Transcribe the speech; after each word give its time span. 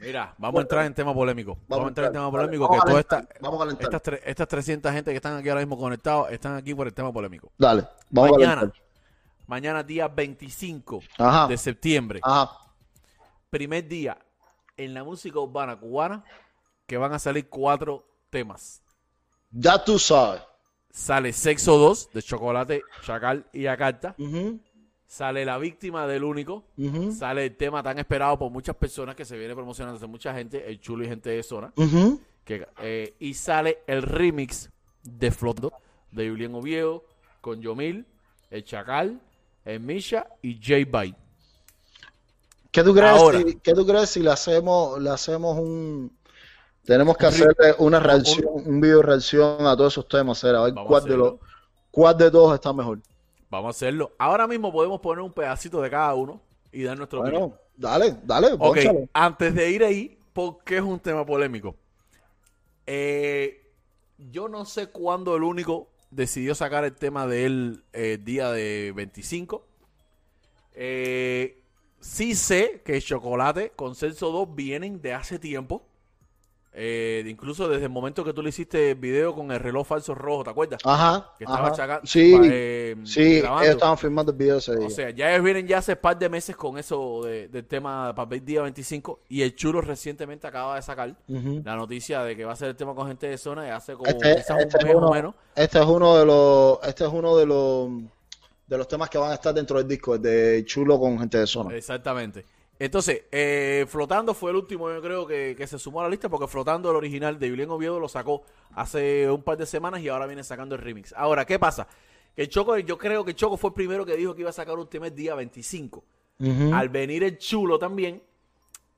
Mira, 0.00 0.34
vamos 0.38 0.58
a 0.58 0.62
entrar 0.62 0.86
en 0.86 0.94
tema 0.94 1.12
polémico. 1.12 1.58
Vamos, 1.68 1.84
a 1.84 1.88
entrar 1.88 2.06
en 2.06 2.12
tema 2.14 2.30
polémico. 2.30 2.70
que 2.70 2.76
a 2.76 2.80
toda 2.80 3.00
esta, 3.00 3.28
vamos 3.40 3.60
a 3.68 3.70
estas, 3.82 4.02
tre- 4.02 4.20
estas 4.24 4.48
300 4.48 4.92
gente 4.92 5.10
que 5.10 5.16
están 5.16 5.36
aquí 5.36 5.48
ahora 5.48 5.60
mismo 5.60 5.76
conectados 5.78 6.30
están 6.30 6.56
aquí 6.56 6.74
por 6.74 6.86
el 6.86 6.94
tema 6.94 7.12
polémico. 7.12 7.52
Dale, 7.58 7.86
vamos 8.08 8.30
a 8.30 8.34
Mañana, 8.38 8.54
calentar. 8.56 8.82
mañana 9.46 9.82
día 9.82 10.08
25 10.08 11.02
Ajá. 11.18 11.46
de 11.48 11.58
septiembre, 11.58 12.20
Ajá. 12.22 12.50
primer 13.50 13.86
día 13.86 14.16
en 14.76 14.94
la 14.94 15.04
música 15.04 15.38
urbana 15.38 15.78
cubana 15.78 16.24
que 16.86 16.96
van 16.96 17.12
a 17.12 17.18
salir 17.18 17.48
cuatro 17.50 18.04
temas. 18.30 18.82
Ya 19.50 19.84
tú 19.84 19.98
sabes. 19.98 20.42
Sale 20.92 21.32
Sexo 21.32 21.76
2 21.78 22.10
de 22.12 22.22
Chocolate, 22.22 22.82
Chacal 23.04 23.46
y 23.52 23.62
Yakarta. 23.62 24.14
Ujú, 24.18 24.60
Sale 25.10 25.44
La 25.44 25.58
Víctima 25.58 26.06
del 26.06 26.22
Único. 26.22 26.62
Sale 27.18 27.46
el 27.46 27.56
tema 27.56 27.82
tan 27.82 27.98
esperado 27.98 28.38
por 28.38 28.48
muchas 28.52 28.76
personas 28.76 29.16
que 29.16 29.24
se 29.24 29.36
viene 29.36 29.56
promocionando 29.56 29.96
hace 29.96 30.06
mucha 30.06 30.32
gente, 30.32 30.70
el 30.70 30.80
chulo 30.80 31.04
y 31.04 31.08
gente 31.08 31.30
de 31.30 31.42
zona. 31.42 31.72
Que, 32.44 32.64
eh, 32.80 33.14
y 33.18 33.34
sale 33.34 33.78
el 33.88 34.02
remix 34.02 34.70
de 35.02 35.32
Flondo 35.32 35.72
de 36.12 36.30
Julián 36.30 36.54
Oviedo 36.54 37.02
con 37.40 37.60
Yomil, 37.60 38.06
el 38.52 38.64
Chacal, 38.64 39.20
el 39.64 39.80
Misha 39.80 40.28
y 40.42 40.54
J 40.64 40.76
Bite. 41.00 41.18
¿Qué 42.70 42.84
tú 42.84 42.94
crees 42.94 43.10
Ahora. 43.10 43.38
si, 43.40 43.56
qué 43.56 43.74
tú 43.74 43.84
crees 43.84 44.10
si 44.10 44.20
le 44.20 44.30
hacemos, 44.30 45.00
le 45.02 45.10
hacemos 45.10 45.58
un 45.58 46.16
tenemos 46.84 47.16
que 47.16 47.26
Un 47.26 47.32
hacerle 47.32 47.74
una 47.78 47.98
un- 47.98 48.04
reacción, 48.04 48.46
un 48.64 48.80
video 48.80 49.02
reacción 49.02 49.66
a 49.66 49.76
todos 49.76 49.92
esos 49.92 50.06
temas, 50.06 50.44
a 50.44 50.46
ver 50.46 50.56
a 50.78 50.84
cuál 50.84 51.02
de 51.04 51.16
los 51.16 51.34
cuál 51.90 52.16
de 52.16 52.30
todos 52.30 52.54
está 52.54 52.72
mejor. 52.72 53.00
Vamos 53.50 53.66
a 53.66 53.70
hacerlo. 53.70 54.12
Ahora 54.18 54.46
mismo 54.46 54.72
podemos 54.72 55.00
poner 55.00 55.22
un 55.22 55.32
pedacito 55.32 55.82
de 55.82 55.90
cada 55.90 56.14
uno 56.14 56.40
y 56.72 56.84
dar 56.84 56.96
nuestro 56.96 57.20
opinión. 57.20 57.50
Bueno, 57.50 57.56
dale, 57.76 58.16
dale, 58.22 58.48
Ok, 58.58 58.78
antes 59.12 59.54
de 59.54 59.70
ir 59.70 59.84
ahí, 59.84 60.16
¿por 60.32 60.62
qué 60.62 60.76
es 60.76 60.82
un 60.82 61.00
tema 61.00 61.26
polémico? 61.26 61.74
Eh, 62.86 63.72
yo 64.18 64.48
no 64.48 64.64
sé 64.64 64.86
cuándo 64.86 65.36
el 65.36 65.42
único 65.42 65.88
decidió 66.10 66.54
sacar 66.54 66.84
el 66.84 66.94
tema 66.94 67.26
de 67.26 67.46
él 67.46 67.84
eh, 67.92 68.18
día 68.22 68.52
de 68.52 68.92
25. 68.94 69.66
Eh, 70.74 71.60
sí 71.98 72.36
sé 72.36 72.82
que 72.84 73.00
Chocolate 73.00 73.72
con 73.74 73.96
Celso 73.96 74.30
2 74.30 74.54
vienen 74.54 75.02
de 75.02 75.12
hace 75.12 75.40
tiempo. 75.40 75.89
Eh, 76.72 77.24
incluso 77.26 77.68
desde 77.68 77.86
el 77.86 77.90
momento 77.90 78.22
que 78.24 78.32
tú 78.32 78.42
le 78.42 78.50
hiciste 78.50 78.90
el 78.92 78.94
video 78.94 79.34
con 79.34 79.50
el 79.50 79.58
reloj 79.58 79.84
falso 79.88 80.14
rojo, 80.14 80.44
¿te 80.44 80.50
acuerdas? 80.50 80.80
Ajá, 80.84 81.32
Que 81.36 81.42
estaba 81.42 81.66
ajá. 81.66 81.74
Chacal- 81.76 82.00
Sí, 82.04 82.38
eh, 82.44 82.94
sí, 83.02 83.40
grabando. 83.40 83.62
ellos 83.64 83.74
estaban 83.74 83.98
filmando 83.98 84.30
el 84.30 84.38
video 84.38 84.58
ese 84.58 84.76
día. 84.76 84.86
O 84.86 84.90
sea, 84.90 85.10
ya 85.10 85.32
ellos 85.32 85.42
vienen 85.44 85.66
ya 85.66 85.78
hace 85.78 85.96
par 85.96 86.16
de 86.16 86.28
meses 86.28 86.54
con 86.54 86.78
eso 86.78 87.22
de- 87.24 87.48
del 87.48 87.66
tema 87.66 88.14
para 88.14 88.32
el 88.36 88.44
día 88.44 88.62
25 88.62 89.18
y 89.28 89.42
el 89.42 89.56
chulo 89.56 89.80
recientemente 89.80 90.46
acaba 90.46 90.76
de 90.76 90.82
sacar 90.82 91.12
la 91.26 91.74
noticia 91.74 92.22
de 92.22 92.36
que 92.36 92.44
va 92.44 92.52
a 92.52 92.56
ser 92.56 92.68
el 92.68 92.76
tema 92.76 92.94
con 92.94 93.08
gente 93.08 93.26
de 93.26 93.36
zona 93.36 93.66
y 93.66 93.70
hace 93.70 93.94
como 93.94 94.06
Este- 94.08 94.36
quizás 94.36 94.60
este 94.60 94.76
un 94.76 94.80
es 94.80 94.84
mes 94.86 94.94
uno- 94.94 95.08
o 95.08 95.12
menos. 95.14 95.34
Este 95.56 95.78
es 95.80 95.86
uno 95.86 96.16
de 96.18 96.24
los, 96.26 96.78
este 96.84 97.04
es 97.04 97.10
uno 97.12 97.36
de 97.36 97.46
los 97.46 97.88
de 98.68 98.78
los 98.78 98.86
temas 98.86 99.10
que 99.10 99.18
van 99.18 99.32
a 99.32 99.34
estar 99.34 99.52
dentro 99.52 99.78
del 99.78 99.88
disco, 99.88 100.14
el 100.14 100.22
de 100.22 100.62
Chulo 100.64 101.00
con 101.00 101.18
gente 101.18 101.38
de 101.38 101.46
zona. 101.48 101.74
Exactamente. 101.74 102.44
Entonces, 102.80 103.24
eh, 103.30 103.84
Flotando 103.86 104.32
fue 104.32 104.52
el 104.52 104.56
último, 104.56 104.90
yo 104.90 105.02
creo, 105.02 105.26
que, 105.26 105.54
que 105.54 105.66
se 105.66 105.78
sumó 105.78 106.00
a 106.00 106.04
la 106.04 106.08
lista 106.08 106.30
porque 106.30 106.48
Flotando, 106.48 106.90
el 106.90 106.96
original 106.96 107.38
de 107.38 107.50
Julián 107.50 107.70
Oviedo, 107.70 108.00
lo 108.00 108.08
sacó 108.08 108.42
hace 108.74 109.30
un 109.30 109.42
par 109.42 109.58
de 109.58 109.66
semanas 109.66 110.00
y 110.00 110.08
ahora 110.08 110.26
viene 110.26 110.42
sacando 110.42 110.76
el 110.76 110.80
remix. 110.80 111.12
Ahora, 111.14 111.44
¿qué 111.44 111.58
pasa? 111.58 111.86
Que 112.34 112.40
el 112.40 112.48
Choco, 112.48 112.78
yo 112.78 112.96
creo 112.96 113.22
que 113.22 113.34
Choco 113.34 113.58
fue 113.58 113.68
el 113.68 113.74
primero 113.74 114.06
que 114.06 114.16
dijo 114.16 114.34
que 114.34 114.40
iba 114.40 114.48
a 114.48 114.54
sacar 114.54 114.78
un 114.78 114.88
tema 114.88 115.08
el 115.08 115.14
día 115.14 115.34
25. 115.34 116.02
Ujú. 116.38 116.74
Al 116.74 116.88
venir 116.88 117.22
el 117.22 117.36
chulo 117.36 117.78
también, 117.78 118.22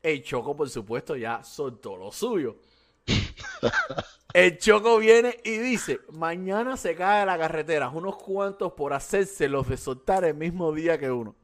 el 0.00 0.22
Choco, 0.22 0.55
por 0.55 0.70
supuesto, 0.70 1.17
ya 1.17 1.42
soltó 1.42 1.96
lo 1.96 2.12
suyo. 2.12 2.58
El 4.33 4.56
Choco 4.56 4.96
viene 4.96 5.36
y 5.44 5.58
dice, 5.58 6.00
mañana 6.12 6.78
se 6.78 6.94
cae 6.94 7.27
la 7.27 7.36
carretera, 7.36 7.91
unos 7.91 8.17
cuantos 8.17 8.73
por 8.73 8.95
hacerse 8.95 9.46
los 9.46 9.68
de 9.68 9.77
soltar 9.77 10.24
el 10.24 10.35
mismo 10.35 10.73
día 10.73 10.98
que 10.98 11.11
uno. 11.11 11.36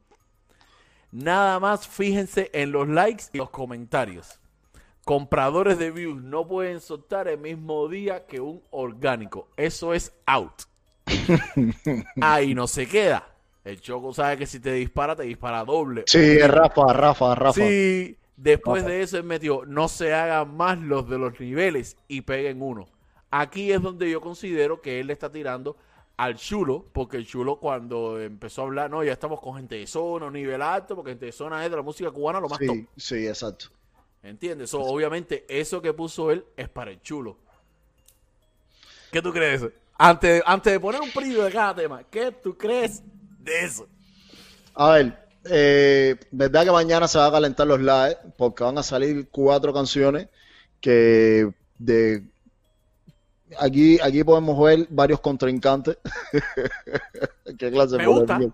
Nada 1.10 1.58
más 1.58 1.88
fíjense 1.88 2.50
en 2.52 2.72
los 2.72 2.88
likes 2.88 3.24
y 3.32 3.38
los 3.38 3.50
comentarios. 3.50 4.40
Compradores 5.04 5.78
de 5.78 5.90
views 5.90 6.22
no 6.22 6.46
pueden 6.46 6.80
soltar 6.80 7.28
el 7.28 7.38
mismo 7.38 7.88
día 7.88 8.26
que 8.26 8.40
un 8.40 8.62
orgánico. 8.70 9.48
Eso 9.56 9.94
es 9.94 10.12
out. 10.26 10.62
Ahí 12.20 12.54
no 12.54 12.66
se 12.66 12.86
queda. 12.86 13.26
El 13.64 13.80
Choco 13.80 14.12
sabe 14.12 14.36
que 14.36 14.46
si 14.46 14.60
te 14.60 14.72
dispara, 14.72 15.16
te 15.16 15.22
dispara 15.22 15.64
doble. 15.64 16.04
Sí, 16.06 16.38
Rafa, 16.38 16.92
Rafa, 16.92 17.34
Rafa. 17.34 17.52
Sí, 17.54 18.18
después 18.36 18.82
Rafa. 18.82 18.94
de 18.94 19.02
eso 19.02 19.16
él 19.16 19.24
metió, 19.24 19.64
no 19.66 19.88
se 19.88 20.12
hagan 20.12 20.56
más 20.56 20.78
los 20.78 21.08
de 21.08 21.18
los 21.18 21.40
niveles 21.40 21.96
y 22.06 22.20
peguen 22.20 22.60
uno. 22.60 22.86
Aquí 23.30 23.72
es 23.72 23.82
donde 23.82 24.10
yo 24.10 24.20
considero 24.20 24.80
que 24.80 25.00
él 25.00 25.08
le 25.08 25.12
está 25.12 25.30
tirando 25.30 25.76
al 26.18 26.34
chulo, 26.34 26.84
porque 26.92 27.16
el 27.16 27.26
chulo 27.26 27.60
cuando 27.60 28.20
empezó 28.20 28.62
a 28.62 28.64
hablar, 28.64 28.90
no, 28.90 29.04
ya 29.04 29.12
estamos 29.12 29.40
con 29.40 29.54
gente 29.54 29.76
de 29.76 29.86
zona, 29.86 30.26
un 30.26 30.32
nivel 30.32 30.60
alto, 30.60 30.96
porque 30.96 31.12
gente 31.12 31.26
de 31.26 31.32
zona 31.32 31.64
es 31.64 31.70
de 31.70 31.76
la 31.76 31.82
música 31.82 32.10
cubana 32.10 32.40
lo 32.40 32.48
más 32.48 32.58
top. 32.58 32.76
Sí, 32.76 32.86
sí, 32.96 33.26
exacto. 33.26 33.66
¿Entiendes? 34.20 34.70
So, 34.70 34.80
obviamente, 34.80 35.46
eso 35.48 35.80
que 35.80 35.92
puso 35.92 36.32
él 36.32 36.44
es 36.56 36.68
para 36.68 36.90
el 36.90 37.00
chulo. 37.00 37.38
¿Qué 39.12 39.22
tú 39.22 39.32
crees? 39.32 39.64
Antes, 39.96 40.42
antes 40.44 40.72
de 40.72 40.80
poner 40.80 41.00
un 41.00 41.10
preview 41.12 41.42
de 41.42 41.52
cada 41.52 41.76
tema, 41.76 42.02
¿qué 42.02 42.32
tú 42.32 42.58
crees 42.58 43.00
de 43.38 43.64
eso? 43.64 43.86
A 44.74 44.90
ver, 44.90 45.18
eh, 45.44 46.16
verdad 46.32 46.64
que 46.64 46.72
mañana 46.72 47.06
se 47.06 47.18
va 47.18 47.28
a 47.28 47.32
calentar 47.32 47.64
los 47.68 47.78
live 47.78 48.18
porque 48.36 48.64
van 48.64 48.76
a 48.76 48.82
salir 48.82 49.28
cuatro 49.30 49.72
canciones 49.72 50.28
que 50.80 51.48
de 51.78 52.24
aquí 53.58 53.98
aquí 54.00 54.24
podemos 54.24 54.58
ver 54.62 54.86
varios 54.90 55.20
contrincantes. 55.20 55.98
Qué 57.58 57.70
clase 57.70 57.96
Me 57.96 58.06
gusta, 58.06 58.38
me 58.38 58.46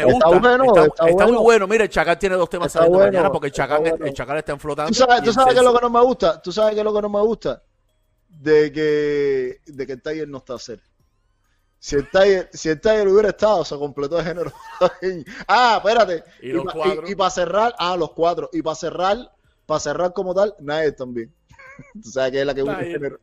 Está 0.00 0.04
gusta. 0.04 0.28
bueno, 0.38 0.64
está, 0.64 0.84
está 0.84 1.08
está 1.08 1.24
muy 1.24 1.32
bueno. 1.32 1.42
bueno. 1.42 1.68
Mira, 1.68 1.84
el 1.84 1.90
Chacal 1.90 2.18
tiene 2.18 2.36
dos 2.36 2.50
temas 2.50 2.72
saliendo 2.72 2.98
bueno, 2.98 3.12
mañana 3.12 3.30
porque 3.32 3.46
el 3.48 3.52
Chacal, 3.52 3.80
bueno. 3.80 4.04
el 4.04 4.12
Chacal 4.12 4.38
está 4.38 4.52
en 4.52 4.60
flotando. 4.60 4.88
¿Tú 4.90 4.94
sabes, 4.94 5.22
tú 5.22 5.32
sabes 5.32 5.54
qué 5.54 5.60
es 5.60 5.64
lo 5.64 5.74
que 5.74 5.80
no 5.80 5.90
me 5.90 6.02
gusta? 6.02 6.42
¿Tú 6.42 6.52
sabes 6.52 6.74
qué 6.74 6.80
es 6.80 6.84
lo 6.84 6.92
que 6.94 7.02
no 7.02 7.08
me 7.08 7.20
gusta? 7.20 7.62
De 8.28 8.72
que, 8.72 9.60
de 9.66 9.86
que 9.86 9.92
el 9.92 10.02
Tiger 10.02 10.28
no 10.28 10.38
está 10.38 10.58
cerca. 10.58 10.84
Si 11.78 11.96
el 11.96 12.10
Tiger, 12.10 12.50
si 12.52 12.68
el 12.68 12.80
Tiger 12.80 13.08
hubiera 13.08 13.30
estado, 13.30 13.64
se 13.64 13.76
completó 13.78 14.18
el 14.18 14.26
género. 14.26 14.52
ah, 15.48 15.80
espérate. 15.82 16.24
Y 16.42 16.48
los 16.52 16.66
cuatro. 16.72 17.08
y 17.08 17.14
para 17.14 17.30
cerrar, 17.30 17.74
ah, 17.78 17.96
los 17.96 18.12
cuatro. 18.12 18.50
Y 18.52 18.60
para 18.60 18.76
cerrar, 18.76 19.16
para 19.64 19.80
cerrar 19.80 20.12
como 20.12 20.34
tal, 20.34 20.54
nadie 20.60 20.92
también. 20.92 21.34
Tú 22.02 22.10
sabes 22.10 22.32
que 22.32 22.40
es 22.40 22.46
la 22.46 22.54
que 22.54 22.62
une 22.62 22.78
el 22.80 22.92
género. 22.92 23.20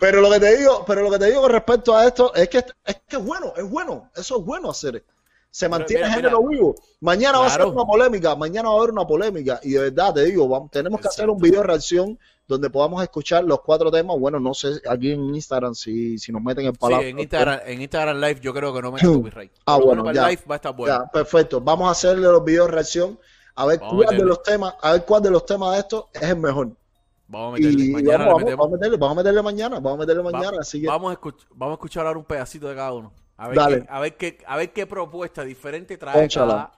Pero 0.00 0.20
lo 0.20 0.30
que 0.30 0.40
te 0.40 0.56
digo, 0.56 0.84
pero 0.86 1.02
lo 1.02 1.10
que 1.10 1.18
te 1.18 1.26
digo 1.26 1.42
con 1.42 1.50
respecto 1.52 1.96
a 1.96 2.06
esto 2.06 2.34
es 2.34 2.48
que 2.48 2.58
es 2.58 3.00
que 3.06 3.16
es 3.16 3.24
bueno, 3.24 3.52
es 3.56 3.68
bueno, 3.68 4.10
eso 4.16 4.38
es 4.38 4.44
bueno 4.44 4.70
hacer. 4.70 5.04
Se 5.50 5.68
mantiene 5.68 6.02
mira, 6.02 6.08
el 6.08 6.14
género 6.16 6.42
mira. 6.42 6.50
vivo. 6.50 6.74
Mañana 7.00 7.38
va 7.38 7.46
a 7.46 7.50
ser 7.50 7.64
una 7.64 7.84
polémica, 7.84 8.34
mañana 8.36 8.68
va 8.68 8.74
a 8.74 8.78
haber 8.78 8.90
una 8.90 9.06
polémica 9.06 9.60
y 9.62 9.72
de 9.72 9.80
verdad 9.90 10.14
te 10.14 10.24
digo, 10.24 10.48
vamos, 10.48 10.70
tenemos 10.70 11.00
que 11.00 11.08
hacer 11.08 11.30
un 11.30 11.38
video 11.38 11.60
de 11.60 11.66
reacción 11.68 12.18
donde 12.46 12.70
podamos 12.70 13.02
escuchar 13.02 13.44
los 13.44 13.60
cuatro 13.60 13.90
temas. 13.90 14.18
Bueno, 14.18 14.40
no 14.40 14.54
sé 14.54 14.80
aquí 14.88 15.12
en 15.12 15.34
Instagram 15.34 15.74
si, 15.74 16.18
si 16.18 16.32
nos 16.32 16.42
meten 16.42 16.66
el 16.66 16.72
Sí, 16.72 16.78
palabra. 16.78 17.06
en 17.06 17.18
Instagram, 17.18 17.60
en 17.64 17.82
Instagram 17.82 18.16
Live 18.20 18.40
yo 18.40 18.54
creo 18.54 18.74
que 18.74 18.82
no 18.82 18.92
me 18.92 19.00
copyright. 19.00 19.52
Ah, 19.66 19.76
bueno, 19.76 20.10
ya. 20.12 20.28
live 20.28 20.42
va 20.50 20.54
a 20.54 20.56
estar 20.56 20.74
bueno. 20.74 20.98
Ya, 20.98 21.10
perfecto. 21.10 21.60
Vamos 21.60 21.88
a 21.88 21.92
hacerle 21.92 22.22
los 22.22 22.44
videos 22.44 22.66
de 22.66 22.72
reacción 22.72 23.18
a 23.54 23.66
ver 23.66 23.80
Vamos 23.80 24.02
a 24.02 24.06
cuál 24.06 24.18
de 24.18 24.24
los 24.24 24.42
temas, 24.42 24.74
a 24.80 24.92
ver 24.92 25.04
cuál 25.04 25.22
de 25.22 25.30
los 25.30 25.44
temas 25.44 25.72
de 25.74 25.78
estos 25.80 26.04
es 26.14 26.22
el 26.22 26.36
mejor. 26.36 26.70
Vamos 27.28 27.48
a 27.48 27.52
meterle. 27.58 27.84
Y 27.84 27.90
mañana 27.90 28.24
vamos, 28.26 28.34
a 28.42 28.68
meterle, 28.68 28.96
vamos 28.96 29.12
a 29.12 29.20
meterle 29.20 29.42
mañana, 29.42 29.76
vamos 29.80 29.92
a 29.94 30.00
meterle 30.00 30.22
Va- 30.22 30.30
mañana. 30.32 30.56
así 30.60 30.80
que 30.80 30.86
vamos, 30.86 31.12
a 31.14 31.20
escuch- 31.20 31.46
vamos 31.50 31.72
a 31.72 31.76
escuchar 31.76 32.06
ahora 32.06 32.18
un 32.18 32.24
pedacito 32.24 32.68
de 32.68 32.74
cada 32.74 32.92
uno. 32.94 33.12
A 33.36 33.48
ver, 33.48 33.56
Dale. 33.56 33.80
qué, 33.82 33.86
a 33.90 34.00
ver 34.00 34.16
qué, 34.16 34.38
a 34.46 34.56
ver 34.56 34.72
qué 34.72 34.86
propuesta 34.86 35.44
diferente 35.44 35.96
trae 35.98 36.18
Pónchala. 36.18 36.52
cada 36.54 36.72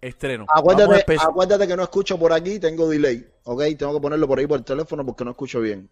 estreno. 0.00 0.46
Acuérdate, 0.48 1.16
acuérdate 1.20 1.66
que 1.66 1.76
no 1.76 1.82
escucho 1.82 2.18
por 2.18 2.32
aquí, 2.32 2.58
tengo 2.58 2.88
delay, 2.88 3.28
¿ok? 3.44 3.62
Tengo 3.78 3.94
que 3.94 4.00
ponerlo 4.00 4.26
por 4.28 4.38
ahí 4.38 4.46
por 4.46 4.58
el 4.58 4.64
teléfono 4.64 5.04
porque 5.04 5.24
no 5.24 5.32
escucho 5.32 5.60
bien. 5.60 5.88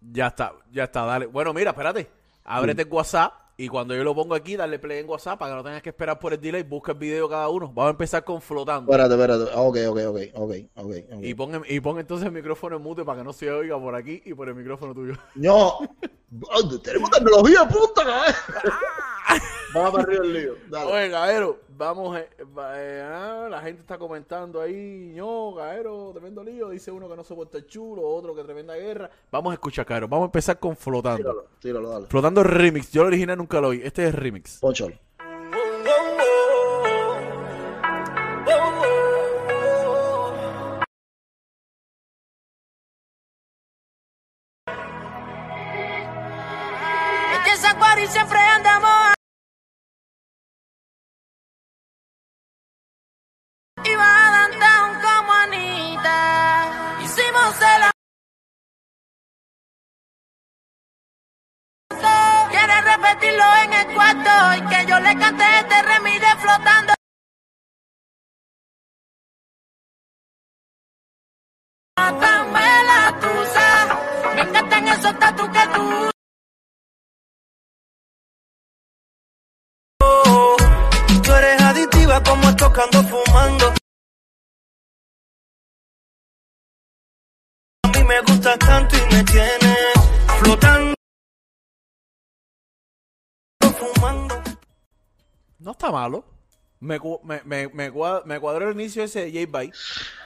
Ya 0.00 0.28
está, 0.28 0.52
ya 0.72 0.84
está, 0.84 1.04
dale. 1.04 1.26
Bueno, 1.26 1.52
mira, 1.52 1.70
espérate. 1.70 2.10
Ábrete 2.44 2.82
el 2.82 2.88
WhatsApp 2.88 3.32
y 3.60 3.66
cuando 3.66 3.92
yo 3.92 4.04
lo 4.04 4.14
pongo 4.14 4.36
aquí, 4.36 4.54
dale 4.54 4.78
play 4.78 5.00
en 5.00 5.08
WhatsApp 5.08 5.36
para 5.36 5.50
que 5.50 5.56
no 5.56 5.64
tengas 5.64 5.82
que 5.82 5.88
esperar 5.88 6.16
por 6.20 6.32
el 6.32 6.40
delay. 6.40 6.62
Busca 6.62 6.92
el 6.92 6.98
video 6.98 7.28
cada 7.28 7.48
uno. 7.48 7.66
Vamos 7.66 7.88
a 7.88 7.90
empezar 7.90 8.22
con 8.22 8.40
flotando. 8.40 8.92
Espérate, 8.92 9.14
espérate. 9.14 9.50
Ah, 9.52 9.62
Ok, 9.62 9.78
ok, 9.88 9.98
ok, 10.06 10.18
ok, 10.34 10.54
ok. 10.76 10.94
ok. 11.12 11.22
Y 11.22 11.34
pon, 11.34 11.62
y 11.68 11.80
pon 11.80 11.98
entonces 11.98 12.26
el 12.26 12.32
micrófono 12.32 12.76
en 12.76 12.82
mute 12.82 13.04
para 13.04 13.18
que 13.18 13.24
no 13.24 13.32
se 13.32 13.50
oiga 13.50 13.76
por 13.76 13.96
aquí 13.96 14.22
y 14.24 14.32
por 14.32 14.48
el 14.48 14.54
micrófono 14.54 14.94
tuyo. 14.94 15.14
No, 15.34 15.78
Oh, 16.52 16.78
tenemos 16.80 17.10
tecnología 17.10 17.66
punta, 17.66 18.04
cabrón. 18.04 18.34
Vamos 19.74 19.90
para 19.92 20.02
arriba 20.04 20.24
el 20.24 20.32
lío. 20.32 20.54
Dale. 20.68 20.92
Oye, 20.92 21.08
Gaero, 21.08 21.60
vamos. 21.76 22.18
eh, 22.18 22.28
eh, 22.38 23.02
ah, 23.04 23.48
la 23.50 23.60
gente 23.60 23.80
está 23.80 23.98
comentando 23.98 24.60
ahí. 24.60 25.12
No, 25.14 25.52
Gaero, 25.54 26.10
tremendo 26.12 26.42
lío. 26.42 26.70
Dice 26.70 26.90
uno 26.90 27.08
que 27.08 27.16
no 27.16 27.22
soporta 27.24 27.58
el 27.58 27.66
chulo, 27.66 28.02
otro 28.02 28.34
que 28.34 28.44
tremenda 28.44 28.74
guerra. 28.74 29.10
Vamos 29.30 29.50
a 29.50 29.54
escuchar, 29.54 29.84
Gaero. 29.84 30.08
Vamos 30.08 30.24
a 30.24 30.28
empezar 30.28 30.58
con 30.58 30.76
Flotando. 30.76 31.18
Tíralo, 31.18 31.46
tíralo, 31.60 31.90
dale. 31.90 32.06
Flotando 32.06 32.42
remix. 32.42 32.90
Yo 32.92 33.02
el 33.02 33.08
original 33.08 33.36
nunca 33.38 33.60
lo 33.60 33.68
oí. 33.68 33.80
Este 33.84 34.06
es 34.06 34.14
remix. 34.14 34.58
Ponchalo. 34.58 34.94
Y 64.10 64.60
que 64.68 64.86
yo 64.86 64.98
le 65.00 65.18
cante 65.18 65.44
este 65.60 65.82
remix 65.82 66.20
de 66.20 66.36
flotando. 66.40 66.94
Mátame 71.98 72.84
la 72.90 73.20
tusa. 73.20 74.34
Me 74.34 74.42
encantan 74.42 74.88
esos 74.88 75.18
tatu 75.18 75.44
que 75.52 75.66
tú. 75.74 76.10
Tú 81.22 81.32
eres 81.34 81.60
adictiva 81.60 82.22
como 82.22 82.56
tocando 82.56 83.02
fumando. 83.02 83.74
A 87.82 87.88
mí 87.88 88.04
me 88.04 88.20
gusta 88.22 88.56
tanto 88.58 88.96
y 88.96 89.14
me 89.14 89.24
tienes 89.24 89.67
Fumando. 93.78 94.34
No 95.60 95.70
está 95.72 95.90
malo. 95.90 96.24
Me, 96.80 97.00
me, 97.24 97.40
me, 97.44 97.68
me, 97.68 97.92
cua- 97.92 98.22
me 98.24 98.38
cuadró 98.38 98.68
el 98.68 98.74
inicio 98.74 99.02
ese 99.02 99.24
de 99.30 99.32
J-Bay. 99.46 99.72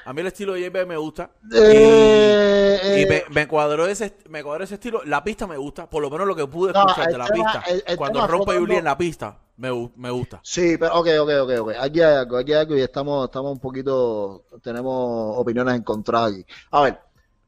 A 0.04 0.12
mí 0.12 0.20
el 0.20 0.26
estilo 0.26 0.52
de 0.52 0.60
J-Bay 0.66 0.84
me 0.86 0.96
gusta. 0.98 1.30
Eh, 1.50 2.80
y 2.84 2.98
y 3.00 3.02
eh, 3.04 3.06
me, 3.28 3.34
me 3.34 3.48
cuadró 3.48 3.86
ese, 3.86 4.14
me 4.28 4.42
cuadró 4.44 4.64
ese 4.64 4.74
estilo. 4.74 5.00
La 5.04 5.24
pista 5.24 5.46
me 5.46 5.56
gusta. 5.56 5.88
Por 5.88 6.02
lo 6.02 6.10
menos 6.10 6.26
lo 6.26 6.36
que 6.36 6.46
pude 6.46 6.72
escuchar 6.72 7.10
de 7.10 7.16
la 7.18 7.26
tema- 7.26 7.44
pista. 7.52 7.62
el- 7.70 7.82
el 7.86 7.96
Cuando 7.96 8.26
rompe 8.26 8.58
Julián 8.58 8.80
en 8.80 8.84
la 8.84 8.98
pista, 8.98 9.38
me, 9.56 9.70
me 9.96 10.10
gusta. 10.10 10.40
Sí, 10.42 10.76
pero 10.78 10.94
ok, 11.00 11.08
ok, 11.22 11.30
ok, 11.42 11.50
ok. 11.60 11.72
Aquí 11.80 12.02
hay 12.02 12.16
algo, 12.16 12.36
aquí 12.36 12.52
hay 12.52 12.60
algo 12.60 12.76
y 12.76 12.82
estamos, 12.82 13.24
estamos 13.24 13.52
un 13.52 13.58
poquito, 13.60 14.44
tenemos 14.62 15.38
opiniones 15.38 15.74
encontradas 15.74 16.32
aquí. 16.32 16.44
A 16.70 16.82
ver, 16.82 16.98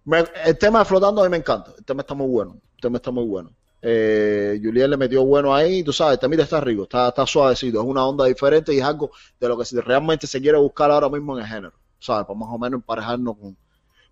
me- 0.06 0.24
el 0.46 0.56
tema 0.56 0.78
de 0.78 0.84
flotando 0.86 1.20
a 1.20 1.24
mí 1.24 1.30
me 1.30 1.36
encanta. 1.36 1.72
El 1.76 1.84
tema 1.84 2.00
está 2.00 2.14
muy 2.14 2.28
bueno. 2.28 2.56
El 2.76 2.80
tema 2.80 2.96
está 2.96 3.10
muy 3.10 3.26
bueno. 3.26 3.50
Eh, 3.86 4.58
Julián 4.62 4.88
le 4.88 4.96
metió 4.96 5.22
bueno 5.26 5.54
ahí, 5.54 5.82
tú 5.82 5.92
sabes, 5.92 6.14
el 6.14 6.18
temita 6.18 6.42
está 6.42 6.58
rico, 6.58 6.84
está, 6.84 7.08
está 7.08 7.26
suavecito, 7.26 7.80
es 7.80 7.86
una 7.86 8.06
onda 8.06 8.24
diferente 8.24 8.72
y 8.72 8.78
es 8.78 8.84
algo 8.84 9.10
de 9.38 9.46
lo 9.46 9.58
que 9.58 9.64
realmente 9.82 10.26
se 10.26 10.40
quiere 10.40 10.56
buscar 10.56 10.90
ahora 10.90 11.10
mismo 11.10 11.36
en 11.36 11.44
el 11.44 11.50
género, 11.50 11.74
¿sabes? 11.98 12.26
Para 12.26 12.38
más 12.38 12.48
o 12.50 12.58
menos 12.58 12.78
emparejarnos 12.78 13.36
con. 13.36 13.54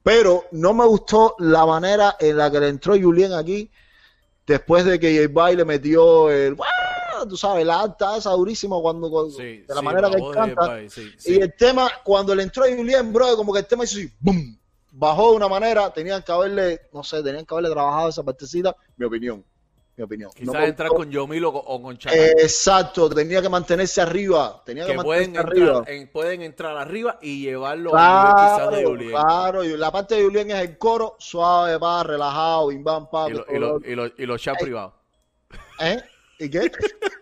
Pero 0.02 0.44
no 0.52 0.74
me 0.74 0.84
gustó 0.84 1.36
la 1.38 1.64
manera 1.64 2.16
en 2.20 2.36
la 2.36 2.50
que 2.50 2.60
le 2.60 2.68
entró 2.68 3.00
Julián 3.00 3.32
aquí, 3.32 3.70
después 4.46 4.84
de 4.84 5.00
que 5.00 5.26
J 5.26 5.52
le 5.52 5.64
metió 5.64 6.30
el. 6.30 6.54
Tú 7.28 7.36
sabes, 7.36 7.64
la 7.64 7.80
alta 7.80 8.16
esa 8.16 8.30
durísima 8.32 8.76
cuando, 8.82 9.08
cuando- 9.08 9.30
Sí, 9.30 9.42
de 9.60 9.64
la 9.68 9.76
sí, 9.76 9.84
manera 9.84 10.10
que 10.10 10.20
canta. 10.34 10.80
Sí. 10.90 11.12
Y 11.26 11.40
el 11.40 11.54
tema, 11.54 11.88
cuando 12.04 12.34
le 12.34 12.42
entró 12.42 12.64
a 12.64 12.66
Julián, 12.66 13.10
bro, 13.12 13.36
como 13.36 13.52
que 13.54 13.60
el 13.60 13.66
tema 13.66 13.84
hizo 13.84 13.96
así, 13.96 14.12
¡boom! 14.20 14.58
Bajó 14.90 15.30
de 15.30 15.36
una 15.36 15.48
manera, 15.48 15.90
tenían 15.90 16.22
que 16.22 16.32
haberle, 16.32 16.80
no 16.92 17.02
sé, 17.02 17.22
tenían 17.22 17.46
que 17.46 17.54
haberle 17.54 17.70
trabajado 17.70 18.10
esa 18.10 18.22
partecita, 18.22 18.76
mi 18.98 19.06
opinión. 19.06 19.42
Mi 19.94 20.04
opinión. 20.04 20.30
Quizás 20.34 20.54
No 20.54 20.60
entrar 20.62 20.88
con 20.88 21.10
Yomil 21.10 21.44
o, 21.44 21.52
con- 21.82 21.98
Chacal. 21.98 22.18
Exacto, 22.18 23.10
tenía 23.10 23.42
que 23.42 23.48
mantenerse 23.50 24.00
arriba. 24.00 24.62
Tenía 24.64 24.86
que, 24.86 24.92
que 24.96 25.02
pueden 25.02 25.32
mantenerse 25.32 25.60
entrar, 25.68 25.90
en- 25.90 26.08
pueden 26.10 26.42
entrar 26.42 26.76
arriba 26.78 27.18
y 27.20 27.42
llevarlo 27.42 27.92
a 27.94 28.22
nivel 28.22 28.34
quizás 28.34 28.70
de 28.70 28.82
Claro, 28.82 28.88
Julián. 28.88 29.10
claro. 29.22 29.64
Y 29.64 29.76
la 29.76 29.92
parte 29.92 30.14
de 30.14 30.24
Julián 30.24 30.50
es 30.50 30.60
el 30.62 30.78
coro, 30.78 31.16
suave, 31.18 31.76
va, 31.76 32.02
relajado, 32.04 32.68
bim, 32.68 32.82
bam, 32.82 33.10
pam. 33.10 33.30
Y, 33.30 33.34
lo- 33.34 33.46
y, 33.50 33.58
lo- 33.58 33.78
lo- 33.78 33.86
y, 33.86 33.94
lo- 33.94 34.06
y 34.16 34.26
los 34.26 34.40
chats 34.40 34.62
privados. 34.62 34.94
¿Eh? 35.80 36.00
¿Y 36.38 36.48
qué? 36.48 36.72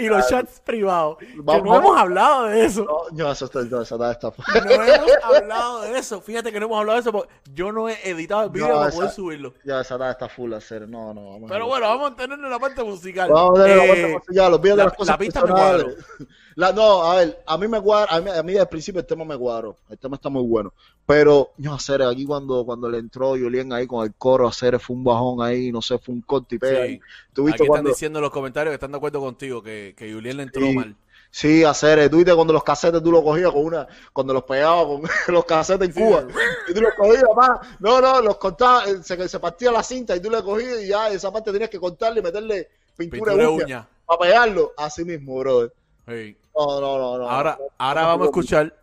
Y 0.00 0.08
los 0.08 0.26
chats 0.28 0.60
privados. 0.60 1.18
Que 1.18 1.26
Vamos- 1.38 1.64
no 1.64 1.76
hemos 1.76 1.96
hablado 1.98 2.44
de 2.46 2.64
eso. 2.64 2.84
No, 2.84 3.02
no, 3.24 3.32
eso 3.32 3.50
no, 3.54 3.80
eso 3.82 3.94
está, 3.96 4.10
está- 4.12 4.32
No 4.64 4.82
hemos 4.84 5.10
hablado 5.22 5.80
de 5.82 5.98
eso. 5.98 6.20
Fíjate 6.20 6.52
que 6.52 6.58
no 6.60 6.66
hemos 6.66 6.78
hablado 6.78 6.96
de 6.96 7.00
eso 7.00 7.12
porque 7.12 7.32
yo 7.54 7.72
no 7.72 7.88
he 7.88 7.98
editado 8.08 8.44
el 8.44 8.50
video 8.50 8.68
No, 8.68 8.74
para 8.76 8.88
esa- 8.88 8.96
poder 8.96 9.10
subirlo. 9.10 9.54
Ya, 9.64 9.80
esa 9.80 9.94
está, 9.94 10.10
está 10.10 10.28
full 10.28 10.52
a 10.54 10.56
hacer. 10.58 10.88
No, 10.88 11.12
no, 11.14 11.30
vamos 11.32 11.50
Pero 11.50 11.66
bueno, 11.66 11.86
vamos 11.86 12.12
a 12.12 12.16
tenerlo 12.16 12.44
en 12.46 12.50
la 12.50 12.58
parte 12.58 12.82
musical. 12.82 13.30
Vamos 13.30 13.58
a 13.58 13.62
darle 13.62 13.76
la 13.76 13.84
Eh, 13.84 13.88
vuelta 13.88 14.18
musical, 14.18 14.54
olvídate 14.54 14.76
la- 14.78 14.84
las 14.84 14.92
cosas 14.94 15.14
la 15.14 15.18
pista 15.18 15.40
me 15.42 15.46
personales. 15.46 15.96
La- 16.56 16.72
no, 16.72 17.02
a 17.04 17.16
ver, 17.16 17.42
a 17.46 17.56
mí 17.56 17.68
me 17.68 17.80
cuadra, 17.80 18.14
a 18.14 18.20
mí, 18.20 18.28
a 18.30 18.42
mí 18.42 18.56
al 18.58 18.68
principio 18.68 19.00
el 19.00 19.06
tema 19.06 19.24
me 19.24 19.38
cuadró, 19.38 19.76
el 19.88 19.96
tema 19.98 20.16
está 20.16 20.28
muy 20.28 20.42
bueno, 20.42 20.74
pero 21.10 21.50
no 21.56 21.74
hacer 21.74 22.02
aquí 22.02 22.24
cuando, 22.24 22.64
cuando 22.64 22.88
le 22.88 22.98
entró 22.98 23.30
Julián 23.30 23.72
ahí 23.72 23.84
con 23.88 24.06
el 24.06 24.14
coro, 24.14 24.46
hacer 24.46 24.78
fue 24.78 24.94
un 24.94 25.02
bajón 25.02 25.42
ahí, 25.42 25.72
no 25.72 25.82
sé, 25.82 25.98
fue 25.98 26.14
un 26.14 26.20
corte 26.20 26.54
y 26.54 26.58
pega. 26.60 26.86
Sí. 26.86 27.00
¿Tú 27.32 27.42
Aquí 27.42 27.46
viste 27.46 27.62
están 27.64 27.66
cuando, 27.66 27.90
diciendo 27.90 28.18
en 28.20 28.22
los 28.22 28.30
comentarios 28.30 28.70
que 28.70 28.74
están 28.76 28.92
de 28.92 28.96
acuerdo 28.98 29.18
contigo 29.20 29.60
que, 29.60 29.92
que 29.96 30.12
Julián 30.12 30.36
le 30.36 30.42
entró 30.44 30.62
Sí. 30.64 30.72
mal. 30.72 30.94
sí, 31.32 31.64
hacer, 31.64 32.08
tú 32.08 32.18
viste 32.18 32.32
cuando 32.32 32.52
los 32.52 32.62
casetes 32.62 33.02
tú 33.02 33.10
los 33.10 33.22
cogías 33.24 33.50
con 33.50 33.64
una, 33.64 33.88
cuando 34.12 34.32
los 34.34 34.44
pegabas 34.44 34.84
con 34.86 35.02
los 35.34 35.44
casetes 35.46 35.88
en 35.88 35.94
Sí. 35.94 36.00
Cuba, 36.00 36.28
y 36.68 36.74
tú 36.74 36.80
los 36.80 36.94
cogías, 36.94 37.24
pa, 37.34 37.60
no, 37.80 38.00
no, 38.00 38.20
los 38.22 38.36
cortabas, 38.36 38.86
eh, 38.86 39.02
se, 39.02 39.28
se 39.28 39.40
partía 39.40 39.72
la 39.72 39.82
cinta 39.82 40.14
y 40.14 40.20
tú 40.20 40.30
le 40.30 40.40
cogías 40.44 40.80
y 40.80 40.86
ya 40.90 41.08
esa 41.08 41.32
parte 41.32 41.50
tenías 41.50 41.70
que 41.70 41.80
cortarle 41.80 42.20
y 42.20 42.22
meterle 42.22 42.68
pintura, 42.96 43.32
Pintura 43.32 43.34
de 43.36 43.48
uña, 43.48 43.64
uña. 43.64 43.88
para 44.06 44.20
pegarlo, 44.20 44.72
así 44.76 45.04
mismo, 45.04 45.40
brother. 45.40 45.72
Sí. 46.06 46.36
No, 46.54 46.80
no, 46.80 46.98
no, 46.98 47.18
no. 47.18 47.28
Ahora, 47.28 47.56
no, 47.58 47.66
ahora 47.78 48.02
no, 48.02 48.06
vamos 48.06 48.24
a 48.26 48.30
escuchar. 48.30 48.76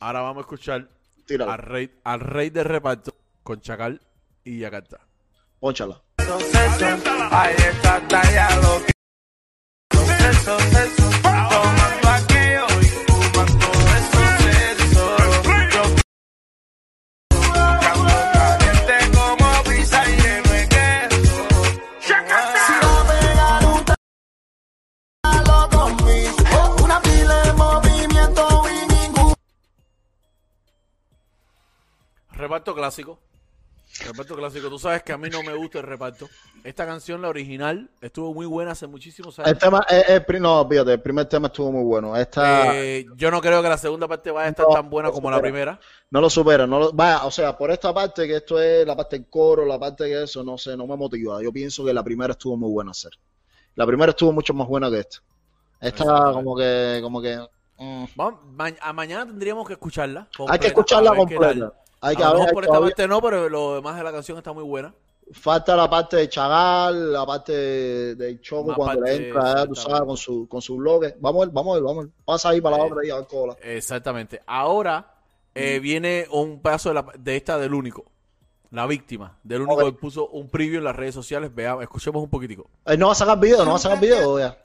Ahora 0.00 0.20
vamos 0.20 0.36
a 0.38 0.40
escuchar 0.42 0.88
Tíralo, 1.26 1.52
al 1.52 1.58
rey, 1.58 1.90
al 2.04 2.20
rey 2.20 2.50
de 2.50 2.64
reparto 2.64 3.14
con 3.42 3.60
Chacal 3.60 4.00
y 4.44 4.58
Yakarta. 4.60 5.00
pónchala. 5.58 6.02
Ahí 7.30 7.54
está 7.58 8.00
tallado. 8.08 8.82
Reparto 32.36 32.74
clásico. 32.74 33.18
Reparto 34.04 34.36
clásico. 34.36 34.68
Tú 34.68 34.78
sabes 34.78 35.02
que 35.02 35.12
a 35.12 35.16
mí 35.18 35.30
no 35.30 35.42
me 35.42 35.54
gusta 35.54 35.78
el 35.78 35.84
reparto. 35.84 36.28
Esta 36.64 36.84
canción, 36.84 37.22
la 37.22 37.28
original, 37.28 37.88
estuvo 38.02 38.34
muy 38.34 38.44
buena 38.44 38.72
hace 38.72 38.86
muchísimos 38.86 39.38
El 39.38 39.46
años. 39.46 39.58
tema, 39.58 39.86
el, 39.88 40.04
el 40.08 40.24
pri- 40.24 40.40
no, 40.40 40.68
fíjate, 40.68 40.92
el 40.92 41.00
primer 41.00 41.26
tema 41.26 41.46
estuvo 41.46 41.72
muy 41.72 41.84
bueno. 41.84 42.14
Esta 42.16 42.76
Eh, 42.76 43.06
yo 43.16 43.30
no 43.30 43.40
creo 43.40 43.62
que 43.62 43.68
la 43.68 43.78
segunda 43.78 44.06
parte 44.06 44.30
vaya 44.30 44.48
a 44.48 44.50
estar 44.50 44.66
No, 44.68 44.74
tan 44.74 44.90
buena 44.90 45.08
no 45.08 45.14
como 45.14 45.30
la 45.30 45.40
primera. 45.40 45.80
no 46.10 46.20
lo 46.20 46.28
supera, 46.28 46.66
no 46.66 46.78
lo, 46.78 46.92
vaya, 46.92 47.24
o 47.24 47.30
sea, 47.30 47.56
por 47.56 47.70
esta 47.70 47.94
parte 47.94 48.26
que 48.26 48.36
esto 48.36 48.60
es 48.60 48.86
la 48.86 48.94
parte 48.96 49.16
del 49.18 49.30
coro, 49.30 49.64
la 49.64 49.78
parte 49.78 50.04
de 50.04 50.24
eso, 50.24 50.44
no 50.44 50.58
sé, 50.58 50.76
no 50.76 50.86
me 50.86 50.96
motiva. 50.96 51.42
Yo 51.42 51.50
pienso 51.52 51.84
que 51.84 51.94
la 51.94 52.02
primera 52.02 52.32
estuvo 52.32 52.56
muy 52.56 52.70
buena 52.70 52.90
hacer. 52.90 53.12
La 53.76 53.86
primera 53.86 54.10
estuvo 54.10 54.32
mucho 54.32 54.52
más 54.52 54.66
buena 54.68 54.90
que 54.90 54.98
esta. 54.98 55.18
Esta 55.80 56.32
como 56.32 56.56
que, 56.56 56.98
como 57.02 57.22
que, 57.22 57.38
mm, 57.78 58.04
Vamos, 58.14 58.40
ma- 58.52 58.72
a 58.80 58.92
mañana 58.92 59.24
tendríamos 59.24 59.66
que 59.66 59.74
escucharla. 59.74 60.28
hay 60.48 60.58
que 60.58 60.66
escucharla 60.66 61.14
completa. 61.14 61.72
Hay 62.06 62.16
que 62.16 62.22
a 62.22 62.28
lo 62.32 62.38
mejor 62.38 62.52
por 62.54 62.64
esta 62.64 62.80
parte 62.80 63.08
no, 63.08 63.20
pero 63.22 63.48
lo 63.48 63.74
demás 63.76 63.96
de 63.96 64.04
la 64.04 64.12
canción 64.12 64.38
está 64.38 64.52
muy 64.52 64.64
buena. 64.64 64.94
Falta 65.32 65.74
la 65.74 65.90
parte 65.90 66.16
de 66.16 66.28
Chagal, 66.28 67.12
la 67.12 67.26
parte 67.26 67.52
de, 67.52 68.14
de 68.14 68.40
Choco 68.40 68.68
Más 68.68 68.76
cuando 68.76 69.02
le 69.02 69.16
entra, 69.28 69.66
tú 69.66 69.74
sabes, 69.74 70.02
con 70.02 70.16
su, 70.16 70.46
con 70.48 70.62
su 70.62 70.76
bloque. 70.76 71.16
Vamos 71.18 71.42
a 71.42 71.46
ver, 71.46 71.52
vamos 71.54 71.72
a 71.72 71.74
ver, 71.74 71.82
vamos 71.82 71.98
a 71.98 72.06
ver. 72.06 72.12
Pasa 72.24 72.48
ahí 72.50 72.60
para 72.60 72.78
la 72.78 72.84
Eh, 72.84 72.90
otra 72.92 73.06
y 73.06 73.10
a 73.10 73.16
ver 73.16 73.26
cómo 73.28 73.46
la- 73.48 73.54
Exactamente. 73.60 74.40
Ahora 74.46 75.14
eh, 75.52 75.80
viene 75.80 76.26
un 76.30 76.62
pedazo 76.62 76.90
de, 76.90 76.94
la- 76.94 77.06
de 77.18 77.36
esta 77.36 77.58
del 77.58 77.74
único. 77.74 78.04
La 78.70 78.86
víctima. 78.86 79.36
Del 79.42 79.62
único 79.62 79.84
que 79.84 79.92
puso 79.92 80.28
un 80.28 80.48
preview 80.48 80.78
en 80.78 80.84
las 80.84 80.94
redes 80.94 81.14
sociales. 81.14 81.52
Veamos, 81.52 81.82
escuchemos 81.82 82.22
un 82.22 82.30
poquitico. 82.30 82.70
Eh, 82.84 82.96
no 82.96 83.06
va 83.06 83.12
a 83.12 83.16
sacar 83.16 83.40
video, 83.40 83.64
no 83.64 83.70
va 83.70 83.76
a 83.76 83.80
sacar 83.80 83.98
video, 83.98 84.38
ya. 84.38 84.56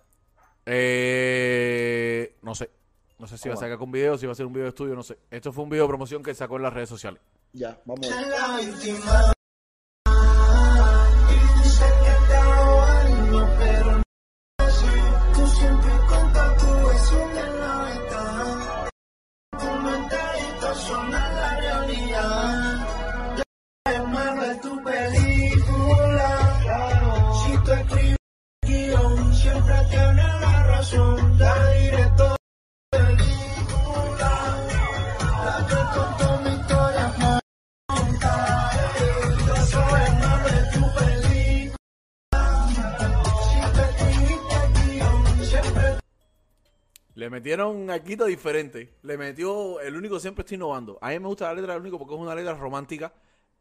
Eh, 0.66 2.36
no 2.44 2.54
sé. 2.56 2.70
No 3.22 3.28
sé 3.28 3.38
si 3.38 3.48
va 3.50 3.54
a 3.54 3.58
sacar 3.58 3.78
con 3.78 3.92
video, 3.92 4.18
si 4.18 4.25
va 4.25 4.32
a 4.32 4.36
ser 4.36 4.48
un 4.48 4.54
video 4.54 4.63
de 4.63 4.70
estudio, 4.70 4.96
no 4.96 5.04
sé. 5.04 5.20
Esto 5.30 5.54
fue 5.54 5.63
un 5.63 5.70
video 5.70 5.84
de 5.84 5.90
promoción 5.90 6.24
que 6.24 6.34
sacó 6.34 6.56
en 6.56 6.63
las 6.63 6.74
redes 6.74 6.90
sociales. 6.90 7.22
Ya, 7.54 7.80
vamos 7.86 8.12
a 8.12 8.16
ver. 8.16 8.25
Tú 15.36 15.48
siempre 15.48 15.92
cuentas 16.10 16.58
tu 16.58 16.66
versión 16.88 17.32
metieron 47.32 47.90
algo 47.92 48.26
diferente. 48.28 48.96
Le 49.04 49.18
metió 49.18 49.80
el 49.82 49.98
único 49.98 50.20
siempre 50.20 50.44
está 50.44 50.56
innovando. 50.56 51.00
A 51.02 51.10
mí 51.12 51.20
me 51.20 51.28
gusta 51.28 51.48
la 51.48 51.56
letra 51.56 51.74
del 51.74 51.82
único 51.82 52.00
porque 52.00 52.16
es 52.16 52.22
una 52.22 52.36
letra 52.36 52.56
romántica 52.56 53.14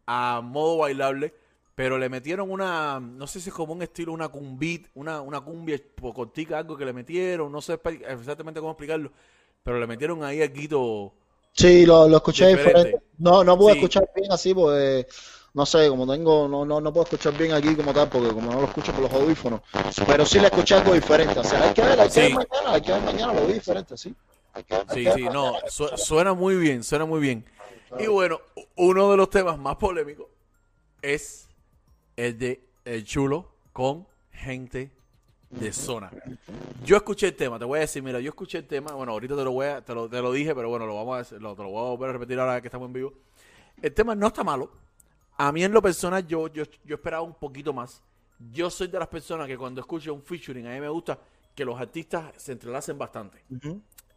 a 0.07 0.41
modo 0.43 0.79
bailable. 0.79 1.35
Pero 1.75 1.97
le 1.99 2.11
metieron 2.11 2.51
una, 2.51 3.01
no 3.01 3.27
sé 3.27 3.41
si 3.41 3.49
es 3.49 3.55
como 3.55 3.73
un 3.73 3.83
estilo, 3.83 4.13
una 4.13 4.29
cumbit, 4.29 4.89
una, 4.95 5.23
una 5.23 5.41
cumbia 5.41 5.81
pocotica, 5.95 6.59
algo 6.59 6.77
que 6.77 6.85
le 6.85 6.93
metieron, 6.93 7.51
no 7.51 7.63
sé 7.63 7.81
exactamente 8.07 8.61
cómo 8.61 8.73
explicarlo, 8.73 9.11
pero 9.63 9.79
le 9.81 9.87
metieron 9.87 10.23
ahí 10.25 10.43
algo 10.43 11.15
Sí, 11.53 11.85
lo, 11.85 12.09
lo 12.09 12.17
escuché 12.19 12.47
Diferente. 12.47 12.49
diferente. 12.49 13.03
No, 13.19 13.45
no 13.45 13.57
Sí. 13.59 13.73
escuchar 13.73 14.09
bien 14.15 14.33
así 14.33 14.55
porque, 14.55 15.07
no 15.55 15.67
sé, 15.67 15.89
como 15.89 16.07
tengo, 16.11 16.47
no, 16.49 16.65
no, 16.65 16.81
no 16.81 16.93
puedo 16.93 17.05
escuchar 17.05 17.37
bien 17.37 17.53
aquí 17.53 17.75
como 17.75 17.93
tal, 17.93 18.09
porque 18.09 18.29
como 18.29 18.53
no 18.53 18.61
lo 18.61 18.67
escucho 18.67 18.93
por 18.93 19.03
los 19.03 19.13
audífonos. 19.13 19.61
Pero 20.07 20.25
sí 20.25 20.39
le 20.39 20.47
escuché 20.47 20.77
algo 20.77 20.93
diferente. 20.95 21.39
O 21.39 21.45
sea, 21.45 21.63
hay 21.69 21.75
que 21.75 21.83
ver, 21.83 22.01
hay 22.01 22.09
que 22.09 22.21
ver 22.21 22.29
Sí. 22.31 22.35
mañana, 22.35 22.73
hay 22.75 22.81
que 22.83 22.93
ver 22.93 23.03
mañana, 23.03 23.33
lo 23.35 23.47
vi 23.47 23.55
diferente, 23.55 23.97
sí. 23.97 24.15
Hay 24.53 24.65
que 24.65 24.75
ver, 24.75 24.85
hay 24.89 24.95
Sí, 24.95 25.03
que 25.03 25.09
ver 25.09 25.19
sí, 25.19 25.29
no, 25.33 25.55
su- 25.69 25.89
suena 25.97 26.35
muy 26.35 26.57
bien, 26.57 26.85
suena 26.85 27.05
muy 27.05 27.21
bien. 27.21 27.45
Y 27.99 28.07
bueno, 28.07 28.41
uno 28.77 29.11
de 29.11 29.17
los 29.17 29.29
temas 29.31 29.59
más 29.59 29.77
polémicos 29.77 30.27
es 31.03 31.49
el 32.17 32.39
de 32.39 32.61
El 32.85 33.05
Chulo 33.05 33.49
con 33.73 34.07
gente 34.33 34.91
de 35.51 35.73
zona. 35.73 36.11
Yo 36.85 36.97
escuché 36.97 37.27
el 37.29 37.37
tema, 37.37 37.59
te 37.59 37.65
voy 37.65 37.79
a 37.79 37.81
decir, 37.81 38.03
mira, 38.03 38.21
yo 38.21 38.29
escuché 38.31 38.59
el 38.59 38.67
tema, 38.67 38.93
bueno, 38.93 39.13
ahorita 39.13 39.37
te 39.37 39.45
lo 39.45 39.51
voy 39.53 39.67
a, 39.67 39.85
te 39.85 39.95
lo, 39.95 40.09
te 40.09 40.21
lo 40.23 40.31
dije, 40.33 40.55
pero 40.55 40.69
bueno, 40.69 40.87
lo 40.87 40.95
vamos 40.95 41.33
a 41.33 41.35
lo, 41.37 41.55
te 41.57 41.63
lo 41.63 41.69
voy 41.71 41.81
a 41.87 41.91
volver 41.91 42.11
a 42.11 42.13
repetir 42.13 42.39
ahora 42.39 42.61
que 42.61 42.69
estamos 42.69 42.87
en 42.87 42.93
vivo. 42.93 43.13
El 43.83 43.93
tema 43.93 44.15
no 44.15 44.29
está 44.29 44.45
malo. 44.45 44.71
A 45.43 45.53
mí 45.53 45.65
en 45.65 45.73
lo 45.73 45.81
personal 45.81 46.27
yo, 46.27 46.49
yo, 46.49 46.65
yo 46.85 46.97
esperaba 46.97 47.23
un 47.23 47.33
poquito 47.33 47.73
más. 47.73 48.03
Yo 48.53 48.69
soy 48.69 48.89
de 48.89 48.99
las 48.99 49.09
personas 49.09 49.47
que 49.47 49.57
cuando 49.57 49.81
escucho 49.81 50.13
un 50.13 50.23
featuring, 50.23 50.67
a 50.67 50.75
mí 50.75 50.81
me 50.81 50.89
gusta 50.91 51.19
que 51.55 51.65
los 51.65 51.81
artistas 51.81 52.35
se 52.37 52.53
entrelacen 52.53 52.99
bastante 52.99 53.43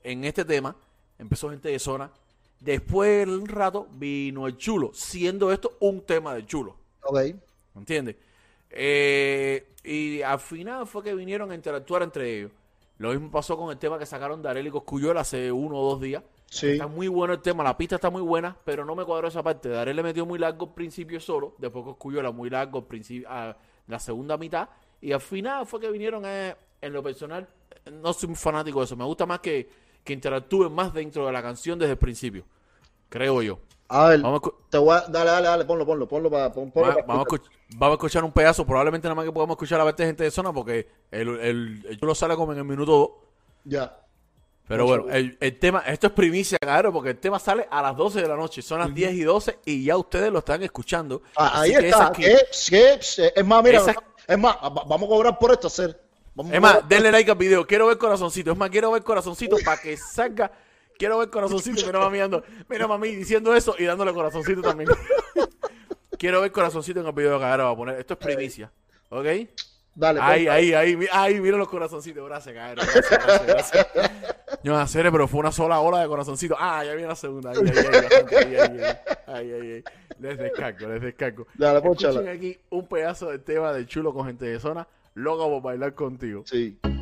en 0.03 0.25
este 0.25 0.43
tema, 0.43 0.75
empezó 1.17 1.49
gente 1.49 1.69
de 1.69 1.79
zona. 1.79 2.11
Después 2.59 3.25
de 3.25 3.37
un 3.37 3.47
rato 3.47 3.87
vino 3.93 4.47
el 4.47 4.57
chulo, 4.57 4.91
siendo 4.93 5.49
esto 5.53 5.77
un 5.79 6.01
tema 6.01 6.33
del 6.33 6.45
chulo. 6.45 6.75
Ok. 7.03 7.15
¿Me 7.73 7.79
entiendes? 7.79 8.17
Eh, 8.69 9.75
y 9.81 10.21
al 10.21 10.41
final 10.41 10.85
fue 10.85 11.03
que 11.03 11.15
vinieron 11.15 11.51
a 11.51 11.55
interactuar 11.55 12.03
entre 12.03 12.37
ellos. 12.37 12.51
Lo 12.97 13.11
mismo 13.11 13.31
pasó 13.31 13.55
con 13.55 13.71
el 13.71 13.77
tema 13.77 13.97
que 13.97 14.05
sacaron 14.05 14.41
de 14.41 14.49
Arely 14.49 14.71
Coscuyuela 14.71 15.21
hace 15.21 15.53
uno 15.53 15.77
o 15.77 15.91
dos 15.91 16.01
días. 16.01 16.21
Sí. 16.53 16.67
Está 16.73 16.85
muy 16.87 17.07
bueno 17.07 17.33
el 17.33 17.41
tema, 17.41 17.63
la 17.63 17.75
pista 17.75 17.95
está 17.95 18.09
muy 18.11 18.21
buena, 18.21 18.55
pero 18.63 18.85
no 18.85 18.95
me 18.95 19.03
cuadró 19.05 19.27
esa 19.27 19.41
parte. 19.41 19.69
Daré 19.69 19.91
le 19.93 20.03
metió 20.03 20.23
muy 20.25 20.37
largo 20.37 20.67
al 20.67 20.73
principio 20.75 21.19
solo, 21.19 21.55
después 21.57 21.83
Coscuyuela 21.83 22.31
muy 22.31 22.49
largo 22.49 22.77
al 22.79 22.85
principio, 22.85 23.27
a 23.29 23.57
la 23.87 23.99
segunda 23.99 24.37
mitad, 24.37 24.69
y 25.01 25.11
al 25.13 25.19
final 25.21 25.65
fue 25.65 25.79
que 25.79 25.89
vinieron 25.89 26.23
eh, 26.25 26.55
en 26.79 26.93
lo 26.93 27.01
personal. 27.01 27.47
No 27.91 28.13
soy 28.13 28.29
un 28.29 28.35
fanático 28.35 28.79
de 28.79 28.85
eso, 28.85 28.95
me 28.95 29.03
gusta 29.03 29.25
más 29.25 29.39
que, 29.39 29.67
que 30.03 30.13
interactúen 30.13 30.71
más 30.71 30.93
dentro 30.93 31.25
de 31.25 31.31
la 31.31 31.41
canción 31.41 31.79
desde 31.79 31.93
el 31.93 31.97
principio, 31.97 32.45
creo 33.09 33.41
yo. 33.41 33.57
A 33.89 34.09
ver, 34.09 34.21
Vamos 34.21 34.39
a, 34.39 34.43
escu- 34.43 34.55
te 34.69 34.77
voy 34.77 34.95
a, 34.95 35.01
dale, 35.01 35.31
dale, 35.31 35.47
dale, 35.47 35.65
ponlo, 35.65 35.85
ponlo, 35.85 36.07
ponlo 36.07 36.29
para, 36.29 36.51
pon- 36.51 36.71
ponlo 36.71 36.89
va- 36.89 36.93
para 36.95 37.05
vamos, 37.07 37.25
a 37.33 37.37
vamos 37.77 37.93
a 37.93 37.97
escuchar 37.97 38.23
un 38.23 38.31
pedazo, 38.31 38.63
probablemente 38.65 39.07
nada 39.07 39.15
más 39.15 39.25
que 39.25 39.31
podamos 39.31 39.55
escuchar 39.55 39.79
parte 39.81 40.03
de 40.03 40.07
gente 40.09 40.23
de 40.23 40.31
zona, 40.31 40.53
porque 40.53 40.87
el, 41.11 41.29
el, 41.39 41.85
el 41.89 41.99
chulo 41.99 42.13
sale 42.15 42.35
como 42.35 42.53
en 42.53 42.59
el 42.59 42.63
minuto 42.63 42.91
2. 42.91 43.09
Ya. 43.65 43.97
Pero 44.67 44.85
Mucho 44.87 45.01
bueno, 45.03 45.15
el, 45.17 45.37
el 45.41 45.59
tema, 45.59 45.79
esto 45.81 46.07
es 46.07 46.13
primicia, 46.13 46.57
claro, 46.57 46.93
porque 46.93 47.09
el 47.11 47.17
tema 47.17 47.37
sale 47.37 47.67
a 47.69 47.81
las 47.81 47.97
12 47.97 48.21
de 48.21 48.27
la 48.27 48.35
noche, 48.37 48.61
son 48.61 48.79
las 48.79 48.93
10 48.93 49.13
y 49.13 49.21
12 49.23 49.59
y 49.65 49.83
ya 49.83 49.97
ustedes 49.97 50.31
lo 50.31 50.39
están 50.39 50.63
escuchando. 50.63 51.21
Ah, 51.35 51.61
ahí 51.61 51.75
que 51.75 51.89
está. 51.89 52.11
¿Qué? 52.13 52.37
¿Qué? 52.69 52.99
Es 53.35 53.45
más, 53.45 53.63
mira, 53.63 53.79
es 54.27 54.37
más, 54.39 54.55
va- 54.55 54.69
vamos 54.69 55.03
a 55.03 55.07
cobrar 55.07 55.37
por 55.37 55.51
esto, 55.51 55.67
hacer. 55.67 56.01
Vamos 56.33 56.53
Es 56.53 56.61
más, 56.61 56.87
denle 56.87 57.11
like 57.11 57.29
al 57.29 57.37
video, 57.37 57.67
quiero 57.67 57.87
ver 57.87 57.97
corazoncito, 57.97 58.51
es 58.53 58.57
más, 58.57 58.69
quiero 58.69 58.89
ver 58.91 59.03
corazoncito 59.03 59.57
para 59.65 59.79
que 59.81 59.97
salga, 59.97 60.51
quiero 60.97 61.19
ver 61.19 61.29
corazoncito, 61.29 61.85
mira 61.85 61.99
mami, 61.99 62.19
ando- 62.19 62.43
mira 62.69 62.87
mami 62.87 63.09
diciendo 63.15 63.53
eso 63.53 63.75
y 63.77 63.83
dándole 63.83 64.13
corazoncito 64.13 64.61
también. 64.61 64.89
quiero 66.17 66.41
ver 66.41 66.51
corazoncito 66.51 67.01
en 67.01 67.05
el 67.07 67.11
video 67.13 67.37
que 67.37 67.45
ahora 67.45 67.65
va 67.65 67.71
a 67.71 67.75
poner, 67.75 67.99
esto 67.99 68.13
es 68.13 68.19
primicia, 68.19 68.71
¿ok? 69.09 69.25
Dale, 69.95 70.19
Ahí, 70.21 70.39
ponlo. 70.45 70.51
ahí, 70.53 70.73
ahí, 70.73 70.95
mi- 70.97 71.05
ahí, 71.11 71.39
mira 71.39 71.55
los 71.57 71.69
corazoncitos, 71.69 72.25
gracias, 72.27 72.55
cabrón, 72.55 72.83
gracias, 72.91 73.23
gracias, 73.25 73.45
gracias. 73.47 73.87
No, 74.63 74.79
en 74.81 74.87
serio, 74.87 75.11
pero 75.11 75.27
fue 75.27 75.39
una 75.41 75.51
sola 75.51 75.79
ola 75.81 75.99
de 76.01 76.07
corazoncitos. 76.07 76.57
Ah, 76.59 76.83
ya 76.83 76.93
viene 76.93 77.09
la 77.09 77.15
segunda. 77.15 77.51
Ahí, 77.51 77.57
ahí, 77.59 77.69
ahí, 77.77 77.85
ahí, 77.85 77.95
ahí, 78.35 78.55
ahí, 78.55 78.79
ahí, 79.27 79.51
ahí, 79.51 79.71
ahí. 79.73 79.83
Les 80.19 80.37
descargo, 80.39 80.87
les 80.87 81.01
descargo. 81.01 81.45
Dale, 81.55 81.77
Escuchen 81.77 82.09
pónchala. 82.11 82.31
aquí 82.31 82.57
un 82.71 82.87
pedazo 82.87 83.29
del 83.29 83.43
tema 83.43 83.71
del 83.73 83.85
chulo 83.85 84.11
con 84.13 84.25
gente 84.25 84.45
de 84.45 84.59
zona, 84.59 84.87
loco 85.15 85.47
por 85.49 85.61
bailar 85.61 85.93
contigo. 85.93 86.41
Sí. 86.45 86.79
Gente 86.81 86.97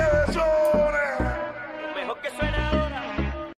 de 0.00 0.32
zona. 0.32 1.52
Mejor 1.94 2.20
que 2.20 2.30
suena 2.30 2.70
ahora. 2.70 3.52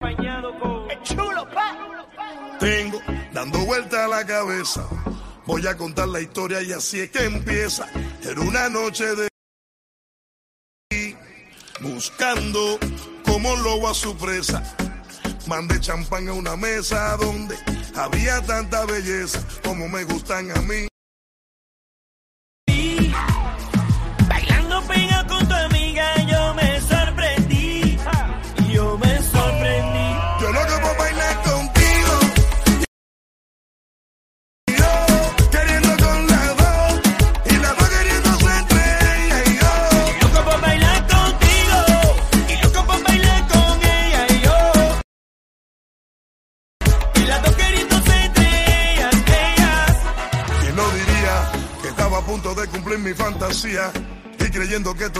Acompañado 0.00 0.58
con 0.58 0.90
el 0.90 1.02
chulo, 1.02 1.48
pa. 1.50 1.76
Tengo 2.58 2.98
dando 3.32 3.58
vuelta 3.66 4.04
a 4.06 4.08
la 4.08 4.24
cabeza. 4.26 4.88
Voy 5.46 5.66
a 5.66 5.76
contar 5.76 6.08
la 6.08 6.20
historia 6.20 6.62
y 6.62 6.72
así 6.72 7.00
es 7.00 7.10
que 7.10 7.24
empieza. 7.24 7.86
Era 8.22 8.40
una 8.40 8.68
noche 8.68 9.04
de 9.14 9.28
buscando 11.80 12.78
como 13.24 13.54
lobo 13.56 13.88
a 13.88 13.94
su 13.94 14.16
presa. 14.16 14.62
Mandé 15.46 15.78
champán 15.80 16.28
a 16.28 16.32
una 16.32 16.56
mesa 16.56 17.16
donde 17.18 17.56
había 17.94 18.40
tanta 18.42 18.86
belleza 18.86 19.46
como 19.62 19.88
me 19.88 20.04
gustan 20.04 20.50
a 20.50 20.62
mí. 20.62 20.88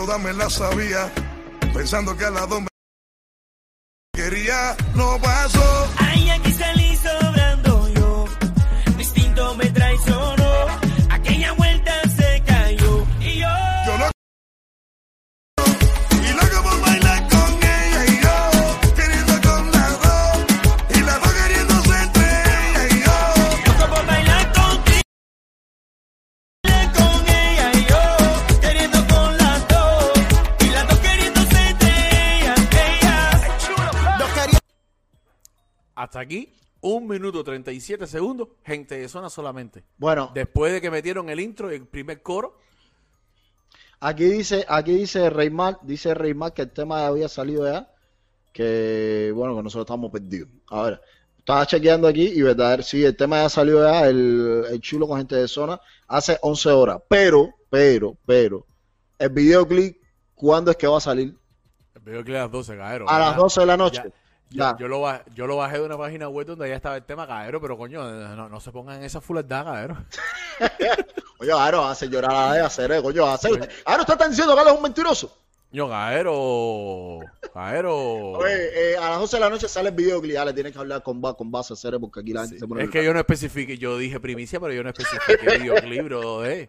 Toda 0.04 0.18
me 0.18 0.34
la 0.34 0.50
sabía, 0.50 1.10
pensando 1.72 2.14
que 2.14 2.26
a 2.26 2.30
las 2.30 2.46
dos 2.46 2.60
me 2.60 2.68
quería, 4.12 4.76
no 4.94 5.18
pasó. 5.18 6.03
Aquí, 36.24 36.52
un 36.80 37.06
minuto 37.06 37.44
37 37.44 38.06
segundos, 38.06 38.48
gente 38.64 38.98
de 38.98 39.08
zona 39.08 39.30
solamente. 39.30 39.84
Bueno, 39.96 40.30
Después 40.34 40.72
de 40.72 40.80
que 40.80 40.90
metieron 40.90 41.28
el 41.28 41.40
intro 41.40 41.72
y 41.72 41.76
el 41.76 41.86
primer 41.86 42.22
coro, 42.22 42.58
aquí 44.00 44.24
dice, 44.24 44.64
aquí 44.68 44.92
dice 44.92 45.30
Reymar, 45.30 45.78
dice 45.82 46.14
Reymar 46.14 46.52
que 46.52 46.62
el 46.62 46.70
tema 46.70 47.06
había 47.06 47.28
salido 47.28 47.70
ya, 47.70 47.90
que 48.52 49.32
bueno, 49.34 49.56
que 49.56 49.62
nosotros 49.62 49.84
estamos 49.84 50.10
perdidos. 50.10 50.48
A 50.68 50.82
ver, 50.82 51.02
estaba 51.38 51.66
chequeando 51.66 52.08
aquí 52.08 52.26
y 52.26 52.42
verdad, 52.42 52.80
sí, 52.82 53.04
el 53.04 53.16
tema 53.16 53.42
ya 53.42 53.48
salió 53.48 53.82
ya, 53.82 54.06
el, 54.08 54.64
el 54.70 54.80
chulo 54.80 55.06
con 55.06 55.18
gente 55.18 55.36
de 55.36 55.48
zona, 55.48 55.80
hace 56.08 56.38
11 56.40 56.70
horas. 56.70 56.98
Pero, 57.08 57.54
pero, 57.70 58.16
pero, 58.26 58.66
el 59.18 59.28
videoclip, 59.30 59.96
¿cuándo 60.34 60.70
es 60.70 60.76
que 60.76 60.86
va 60.86 60.98
a 60.98 61.00
salir? 61.00 61.34
veo 62.04 62.22
que 62.22 62.36
a 62.36 62.42
las 62.42 62.50
12, 62.50 62.76
caero. 62.76 63.08
A 63.08 63.18
las 63.18 63.36
12 63.36 63.60
de 63.60 63.66
la 63.66 63.76
noche. 63.76 64.02
Ya. 64.04 64.23
Yo, 64.54 64.76
yo 64.78 64.88
lo 64.88 65.00
bajé, 65.00 65.24
yo 65.34 65.46
lo 65.48 65.56
bajé 65.56 65.78
de 65.78 65.84
una 65.84 65.98
página 65.98 66.28
web 66.28 66.46
donde 66.46 66.68
ya 66.68 66.76
estaba 66.76 66.96
el 66.96 67.02
tema, 67.02 67.26
caero, 67.26 67.60
pero 67.60 67.76
coño, 67.76 68.04
no, 68.36 68.48
no 68.48 68.60
se 68.60 68.70
pongan 68.70 68.98
en 68.98 69.04
esa 69.04 69.20
fuledad, 69.20 69.64
caero. 69.64 69.96
Oye, 71.40 71.52
Aro, 71.52 71.84
hace 71.84 72.08
llorar 72.08 72.32
a 72.32 72.66
hacer, 72.66 73.02
coño, 73.02 73.26
hacer. 73.26 73.68
Aro, 73.84 74.02
¿usted 74.02 74.14
está 74.14 74.28
diciendo 74.28 74.54
que 74.54 74.62
él 74.62 74.68
es 74.68 74.74
un 74.74 74.82
mentiroso? 74.82 75.43
Yo, 75.74 75.88
Gaero. 75.88 77.18
Gaero. 77.52 78.30
Oye, 78.34 78.92
eh, 78.92 78.96
a 78.96 79.10
las 79.10 79.18
11 79.22 79.36
de 79.36 79.40
la 79.40 79.50
noche 79.50 79.68
sale 79.68 79.88
el 79.88 79.94
videoclip, 79.96 80.32
ya 80.34 80.44
le 80.44 80.52
tienes 80.52 80.72
que 80.72 80.78
hablar 80.78 81.02
con, 81.02 81.20
con 81.20 81.50
base 81.50 81.72
a 81.72 81.76
serie 81.76 81.98
porque 81.98 82.20
aquí 82.20 82.32
la 82.32 82.42
gente 82.42 82.54
Sí, 82.54 82.60
se 82.60 82.68
pone... 82.68 82.84
Es 82.84 82.90
que 82.90 83.04
yo 83.04 83.12
no 83.12 83.18
especifique, 83.18 83.76
yo 83.76 83.98
dije 83.98 84.20
primicia, 84.20 84.60
pero 84.60 84.72
yo 84.72 84.84
no 84.84 84.90
especifique 84.90 85.58
videoclip, 85.58 86.04
bro, 86.04 86.44
eh. 86.44 86.68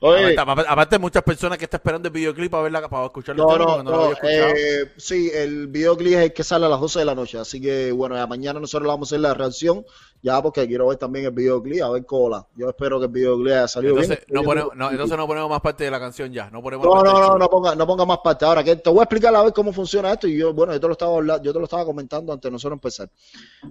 Oye, 0.00 0.36
Aparte, 0.38 1.00
muchas 1.00 1.24
personas 1.24 1.58
que 1.58 1.64
están 1.64 1.78
esperando 1.80 2.06
el 2.06 2.12
videoclip 2.14 2.48
para 2.52 2.62
verla, 2.62 2.88
para 2.88 3.06
escucharlo 3.06 3.44
No, 3.44 3.58
no, 3.58 3.76
lo 3.78 3.82
no. 3.82 3.94
había 3.94 4.12
escuchado. 4.12 4.48
eh, 4.56 4.92
sí, 4.98 5.32
el 5.34 5.66
videoclip 5.66 6.12
es 6.12 6.18
el 6.20 6.32
que 6.32 6.44
sale 6.44 6.66
a 6.66 6.68
las 6.68 6.80
12 6.80 7.00
de 7.00 7.04
la 7.06 7.14
noche. 7.16 7.38
Así 7.38 7.60
que, 7.60 7.90
bueno, 7.90 8.14
ya 8.14 8.28
mañana 8.28 8.60
nosotros 8.60 8.84
le 8.86 8.88
vamos 8.92 9.08
a 9.08 9.16
hacer 9.16 9.20
la 9.20 9.34
reacción. 9.34 9.84
Ya, 10.22 10.40
porque 10.40 10.66
quiero 10.66 10.86
ver 10.88 10.96
también 10.96 11.26
el 11.26 11.32
videoclip, 11.32 11.82
a 11.82 11.90
ver 11.90 12.06
cola. 12.06 12.46
Yo 12.56 12.70
espero 12.70 12.98
que 12.98 13.06
el 13.06 13.12
videoclip 13.12 13.48
haya 13.52 13.68
salido 13.68 13.92
entonces, 13.92 14.24
bien. 14.26 14.40
no 14.40 14.42
ponemos, 14.42 14.74
no, 14.74 14.90
entonces 14.90 15.18
no 15.18 15.26
ponemos 15.26 15.50
más 15.50 15.60
parte 15.60 15.84
de 15.84 15.90
la 15.90 16.00
canción 16.00 16.32
ya. 16.32 16.48
No 16.50 16.62
ponemos 16.62 16.86
No, 16.86 17.02
no, 17.02 17.12
no, 17.20 17.36
no 17.36 17.50
ponga, 17.50 17.74
no 17.74 17.86
ponga 17.86 18.06
más 18.06 18.18
parte. 18.24 18.43
Ahora, 18.44 18.62
que 18.62 18.76
te 18.76 18.90
voy 18.90 19.00
a 19.00 19.04
explicar 19.04 19.34
a 19.34 19.42
ver 19.42 19.52
cómo 19.52 19.72
funciona 19.72 20.12
esto. 20.12 20.28
Y 20.28 20.36
yo, 20.36 20.52
bueno, 20.52 20.72
yo 20.72 20.80
te 20.80 20.86
lo 20.86 20.92
estaba 20.92 21.14
hablando, 21.14 21.42
yo 21.42 21.52
te 21.52 21.58
lo 21.58 21.64
estaba 21.64 21.84
comentando 21.84 22.32
antes 22.32 22.48
de 22.48 22.52
nosotros 22.52 22.76
empezar. 22.76 23.10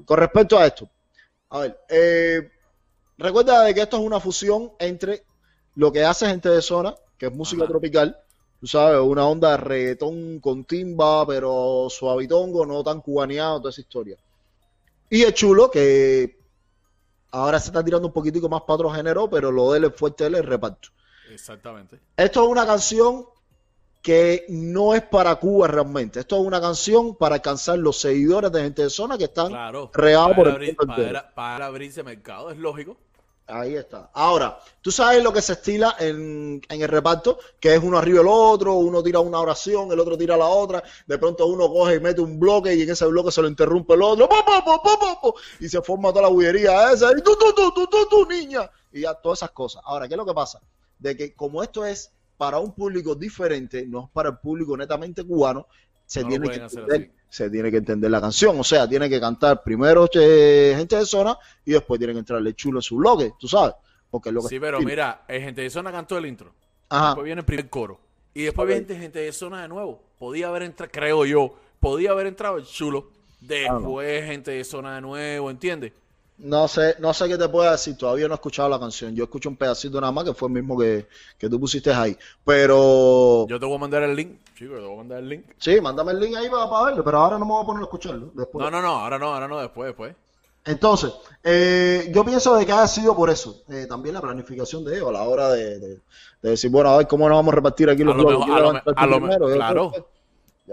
Con 0.06 0.18
respecto 0.18 0.58
a 0.58 0.66
esto, 0.66 0.90
a 1.50 1.60
ver, 1.60 1.80
eh, 1.90 2.52
recuerda 3.18 3.64
de 3.64 3.74
que 3.74 3.82
esto 3.82 3.98
es 3.98 4.04
una 4.04 4.20
fusión 4.20 4.72
entre 4.80 5.24
lo 5.76 5.92
que 5.92 6.04
hace 6.04 6.28
gente 6.28 6.50
de 6.50 6.62
zona, 6.62 6.96
que 7.18 7.28
es 7.28 7.34
música 7.34 7.64
Ajá. 7.64 7.72
tropical, 7.72 8.18
tú 8.60 8.68
sabes, 8.68 9.00
una 9.00 9.28
onda 9.28 9.52
de 9.52 9.58
reggaetón 9.58 10.40
con 10.40 10.64
timba, 10.66 11.26
pero 11.26 11.88
suavitongo, 11.90 12.66
no 12.66 12.84
tan 12.84 13.02
cubaneado, 13.02 13.60
toda 13.60 13.70
esa 13.70 13.82
historia. 13.82 14.18
Y 15.10 15.22
el 15.24 15.34
chulo, 15.34 15.70
que 15.70 16.40
ahora 17.32 17.60
se 17.60 17.68
está 17.68 17.84
tirando 17.84 18.08
un 18.08 18.14
poquitico 18.14 18.50
más 18.50 18.62
para 18.62 18.76
otro 18.76 18.92
género, 18.92 19.30
pero 19.30 19.52
lo 19.52 19.72
de 19.72 19.80
él 19.80 19.86
es 19.86 19.96
fuerte, 19.96 20.26
él 20.26 20.36
es 20.36 20.46
reparto. 20.46 20.90
Exactamente. 21.32 22.00
Esto 22.18 22.44
es 22.44 22.50
una 22.50 22.66
canción 22.66 23.26
que 24.04 24.46
no 24.50 24.94
es 24.96 25.02
para 25.04 25.36
Cuba 25.38 25.68
realmente. 25.68 26.20
Esto 26.20 26.38
es 26.40 26.46
una 26.46 26.62
canción 26.62 27.16
para 27.16 27.36
alcanzar 27.36 27.80
los 27.80 28.00
seguidores 28.00 28.52
de 28.52 28.62
gente 28.64 28.84
de 28.84 28.90
zona 28.92 29.18
que 29.18 29.26
están 29.26 29.48
Claro. 29.50 29.90
regados 29.94 30.36
por 30.36 30.46
para, 30.46 30.50
el 30.50 30.56
abrir, 30.56 30.78
mundo 30.80 30.84
entero. 30.94 31.14
para, 31.14 31.34
para 31.34 31.66
abrirse 31.68 32.04
mercado, 32.04 32.52
es 32.52 32.58
lógico. 32.58 32.98
Ahí 33.48 33.76
está. 33.76 34.10
Ahora, 34.14 34.58
tú 34.82 34.90
sabes 34.92 35.22
lo 35.24 35.34
que 35.34 35.42
se 35.42 35.54
estila 35.54 35.96
en, 36.00 36.62
en 36.70 36.82
el 36.82 36.88
reparto, 36.88 37.40
que 37.60 37.76
es 37.76 37.84
uno 37.84 37.98
arriba 37.98 38.20
del 38.20 38.28
otro, 38.30 38.76
uno 38.76 39.04
tira 39.04 39.20
una 39.20 39.40
oración, 39.40 39.92
el 39.92 40.00
otro 40.00 40.18
tira 40.18 40.38
la 40.38 40.48
otra, 40.48 40.82
de 41.08 41.18
pronto 41.18 41.46
uno 41.48 41.68
coge 41.70 41.96
y 41.96 42.00
mete 42.00 42.22
un 42.22 42.40
bloque 42.40 42.74
y 42.74 42.84
en 42.84 42.90
ese 42.92 43.06
bloque 43.06 43.32
se 43.32 43.42
lo 43.42 43.50
interrumpe 43.50 43.96
el 43.96 44.02
otro, 44.02 44.30
po, 44.30 44.36
po, 44.46 45.20
po, 45.22 45.36
y 45.60 45.68
se 45.68 45.82
forma 45.82 46.10
toda 46.10 46.24
la 46.24 46.28
bullería 46.30 46.94
esa, 46.94 47.12
y 47.18 47.22
tú, 47.22 47.36
tú, 47.38 47.54
tú, 47.54 47.72
tú, 47.74 47.88
tú, 47.88 48.08
tú, 48.10 48.26
niña, 48.28 48.70
y 48.94 49.02
ya 49.02 49.14
todas 49.14 49.40
esas 49.40 49.52
cosas. 49.52 49.82
Ahora, 49.86 50.08
¿qué 50.08 50.14
es 50.14 50.18
lo 50.18 50.26
que 50.26 50.34
pasa? 50.34 50.62
De 50.98 51.16
que 51.18 51.36
como 51.36 51.62
esto 51.64 51.86
es 51.86 52.12
para 52.38 52.60
un 52.60 52.74
público 52.74 53.16
diferente, 53.16 53.86
no 53.88 54.06
es 54.06 54.10
para 54.12 54.30
el 54.30 54.38
público 54.38 54.76
netamente 54.76 55.24
cubano, 55.24 55.68
se 56.06 56.22
No 56.22 56.30
tiene 56.30 56.50
que 56.50 56.56
entender, 56.56 57.12
se 57.30 57.50
tiene 57.50 57.72
que 57.72 57.78
entender 57.78 58.12
la 58.12 58.22
canción, 58.22 58.60
o 58.60 58.64
sea, 58.64 58.88
tiene 58.88 59.10
que 59.10 59.20
cantar 59.20 59.64
primero 59.64 60.08
eh, 60.14 60.74
gente 60.78 60.96
de 60.98 61.06
zona 61.06 61.38
y 61.66 61.72
después 61.72 61.98
tiene 62.00 62.14
que 62.14 62.20
entrarle 62.20 62.54
chulo 62.54 62.80
en 62.80 62.84
su 62.84 62.98
bloque, 62.98 63.34
tú 63.40 63.48
sabes, 63.48 63.76
porque 64.12 64.30
es 64.30 64.36
lo 64.36 64.42
que 64.42 64.50
Sí, 64.50 64.60
pero 64.60 64.80
mira, 64.82 65.24
eh, 65.28 65.40
gente 65.40 65.62
de 65.62 65.70
zona 65.70 65.92
cantó 65.92 66.18
el 66.18 66.26
intro. 66.26 66.54
Ajá. 66.90 67.08
Después 67.08 67.26
viene 67.26 67.40
el 67.40 67.46
primer 67.46 67.70
coro. 67.70 68.00
Y 68.34 68.44
después 68.44 68.68
viene 68.68 68.86
gente 69.00 69.20
de 69.20 69.32
zona 69.32 69.62
de 69.62 69.68
nuevo. 69.68 70.02
Podía 70.18 70.48
haber 70.48 70.64
entrado, 70.64 70.92
creo 70.92 71.26
yo, 71.26 71.56
podía 71.80 72.12
haber 72.12 72.28
entrado 72.28 72.58
el 72.58 72.66
chulo. 72.66 73.10
Después 73.42 74.26
gente 74.26 74.52
de 74.52 74.64
zona 74.64 74.96
de 74.96 75.02
nuevo, 75.02 75.52
¿entiendes? 75.52 75.92
No 76.40 76.68
sé, 76.68 76.96
no 77.00 77.14
sé 77.14 77.28
qué 77.30 77.38
te 77.38 77.48
puedo 77.48 77.70
decir, 77.72 77.96
todavía 77.96 78.28
no 78.28 78.34
he 78.34 78.36
escuchado 78.36 78.68
la 78.68 78.80
canción. 78.80 79.16
Yo 79.16 79.24
escucho 79.26 79.50
un 79.50 79.56
pedacito 79.56 80.02
nada 80.02 80.12
más 80.12 80.24
que 80.26 80.34
fue 80.34 80.48
el 80.50 80.54
mismo 80.56 80.78
que, 80.78 81.08
que 81.38 81.48
tú 81.50 81.60
pusiste 81.60 81.94
ahí. 81.94 82.18
Pero 82.44 83.46
Yo 83.48 83.60
te 83.60 83.66
voy 83.66 83.76
a 83.76 83.80
mandar 83.80 84.04
el 84.04 84.16
link. 84.16 84.40
Chico, 84.56 84.74
te 84.76 84.82
voy 84.82 84.94
a 84.94 84.98
mandar 84.98 85.20
el 85.20 85.30
link. 85.30 85.46
sí, 85.58 85.80
mándame 85.80 86.12
el 86.14 86.20
link 86.20 86.36
ahí 86.36 86.50
para, 86.50 86.70
para 86.70 86.86
verlo, 86.86 87.04
pero 87.04 87.20
ahora 87.20 87.38
no 87.38 87.46
me 87.46 87.52
voy 87.52 87.64
a 87.64 87.66
poner 87.66 87.82
a 87.82 87.84
escucharlo. 87.86 88.32
Después. 88.34 88.64
No, 88.64 88.72
no, 88.72 88.82
no, 88.82 88.90
ahora 89.00 89.20
no, 89.20 89.34
ahora 89.34 89.48
no, 89.48 89.60
después, 89.60 89.88
después. 89.88 90.16
Entonces, 90.66 91.14
eh, 91.44 92.10
yo 92.14 92.24
pienso 92.24 92.56
de 92.56 92.66
que 92.66 92.72
ha 92.72 92.88
sido 92.88 93.16
por 93.16 93.30
eso. 93.30 93.62
Eh, 93.70 93.86
también 93.88 94.16
la 94.16 94.22
planificación 94.22 94.84
de 94.86 94.96
ellos 94.96 95.10
a 95.10 95.12
la 95.12 95.24
hora 95.24 95.50
de, 95.50 95.78
de- 95.80 96.00
de 96.42 96.50
decir, 96.50 96.70
bueno, 96.72 96.90
a 96.90 96.98
ver 96.98 97.08
cómo 97.08 97.28
nos 97.30 97.38
vamos 97.38 97.52
a 97.54 97.56
repartir 97.56 97.90
aquí 97.90 98.04
los 98.04 98.16
A 98.16 98.18
lo 98.18 98.24
bloques. 98.26 98.48
mejor- 98.48 98.50
Yo 98.50 98.56
a 98.56 98.60
lo 98.68 98.74
me- 98.74 98.80
entrar 98.80 98.96
a 98.98 99.06
lo 99.08 99.20
me- 99.20 99.28
primero, 99.28 99.50
yo 99.50 99.56
claro. 99.56 99.92
después. 99.94 100.04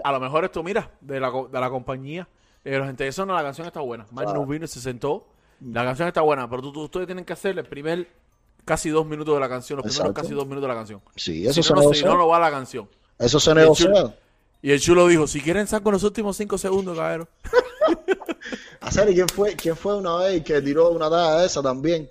A 0.03 0.11
lo 0.13 0.19
mejor 0.21 0.43
esto, 0.45 0.63
mira, 0.63 0.89
de 1.01 1.19
la, 1.19 1.31
de 1.51 1.59
la 1.59 1.69
compañía. 1.69 2.27
Eh, 2.63 2.77
los 2.77 2.87
gente 2.87 3.03
de 3.03 3.11
zona, 3.11 3.33
la 3.33 3.43
canción 3.43 3.67
está 3.67 3.81
buena. 3.81 4.05
Magnus 4.11 4.33
Claro. 4.33 4.47
vino 4.47 4.65
y 4.65 4.67
se 4.67 4.79
sentó. 4.81 5.25
La 5.65 5.83
canción 5.85 6.07
está 6.07 6.21
buena, 6.21 6.49
pero 6.49 6.61
tú, 6.61 6.71
tú- 6.73 6.81
ustedes 6.83 7.05
tienen 7.05 7.23
que 7.25 7.33
hacer 7.33 7.57
el 7.57 7.65
primer 7.65 8.07
casi 8.65 8.89
dos 8.89 9.05
minutos 9.05 9.33
de 9.35 9.39
la 9.39 9.49
canción, 9.49 9.77
los 9.77 9.83
primeros 9.85 9.99
Exacto. 10.09 10.21
casi 10.21 10.33
dos 10.33 10.45
minutos 10.45 10.63
de 10.63 10.67
la 10.67 10.75
canción. 10.75 11.01
Sí, 11.15 11.43
eso 11.45 11.53
si 11.53 11.63
se 11.63 11.73
no, 11.73 11.81
no, 11.83 11.93
si 11.93 12.03
no, 12.03 12.17
no 12.17 12.27
va 12.27 12.39
la 12.39 12.49
canción. 12.51 12.89
Eso 13.19 13.39
se 13.39 13.51
chulo- 13.51 14.13
Y 14.63 14.71
el 14.71 14.79
chulo 14.79 15.07
dijo, 15.07 15.27
si 15.27 15.41
quieren 15.41 15.67
saco 15.67 15.91
los 15.91 16.03
últimos 16.03 16.35
cinco 16.37 16.57
segundos, 16.57 16.97
cabrón. 16.97 17.27
Hacer, 18.81 19.09
¿y 19.09 19.13
quién 19.13 19.27
fue, 19.29 19.55
quién 19.55 19.75
fue 19.75 19.95
una 19.95 20.17
vez 20.17 20.43
que 20.43 20.61
tiró 20.61 20.89
una 20.89 21.09
de 21.39 21.45
esa 21.45 21.61
también? 21.61 22.09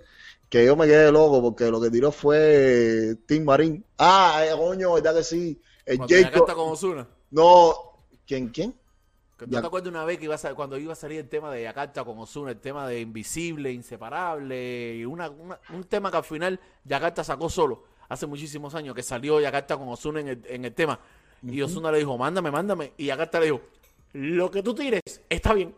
Que 0.48 0.64
yo 0.66 0.76
me 0.76 0.86
quedé 0.86 1.10
loco 1.12 1.40
porque 1.42 1.70
lo 1.70 1.80
que 1.80 1.90
tiró 1.90 2.10
fue 2.12 3.16
Tim 3.26 3.44
Marín. 3.44 3.84
Ah, 3.98 4.42
eh, 4.44 4.50
coño, 4.56 4.94
¿verdad 4.94 5.14
que 5.16 5.24
sí? 5.24 5.60
El 5.86 5.98
Jacob. 5.98 6.32
canta 6.46 6.54
con 6.54 6.70
Ozuna. 6.70 7.06
No, 7.30 7.74
¿quién, 8.26 8.48
quién? 8.48 8.74
¿Tú 9.46 9.50
Ya. 9.52 9.60
te 9.60 9.66
acuerdas 9.66 9.90
una 9.90 10.04
vez 10.04 10.18
que 10.18 10.24
iba 10.24 10.34
a 10.34 10.54
cuando 10.54 10.76
iba 10.78 10.92
a 10.92 10.96
salir 10.96 11.18
el 11.20 11.28
tema 11.28 11.50
de 11.50 11.62
Yakarta 11.62 12.04
con 12.04 12.18
Ozuna, 12.18 12.50
el 12.50 12.58
tema 12.60 12.86
de 12.88 13.00
Invisible, 13.00 13.72
Inseparable, 13.72 14.96
y 14.96 15.04
una, 15.04 15.30
una- 15.30 15.58
un 15.72 15.84
tema 15.84 16.10
que 16.10 16.16
al 16.18 16.24
final 16.24 16.60
Yakarta 16.84 17.24
sacó 17.24 17.48
solo, 17.48 17.84
hace 18.08 18.26
muchísimos 18.26 18.74
años, 18.74 18.94
que 18.94 19.02
salió 19.02 19.40
Yakarta 19.40 19.76
con 19.76 19.88
Ozuna 19.88 20.20
en 20.20 20.28
el, 20.28 20.42
en 20.46 20.64
el 20.64 20.74
tema, 20.74 20.98
y 21.42 21.60
Ozuna 21.62 21.90
le 21.92 21.98
dijo, 21.98 22.16
mándame, 22.18 22.50
mándame, 22.50 22.92
y 22.96 23.06
Yakarta 23.06 23.38
le 23.40 23.46
dijo, 23.46 23.60
lo 24.12 24.50
que 24.50 24.62
tú 24.62 24.74
tires, 24.74 25.00
está 25.28 25.54
bien. 25.54 25.74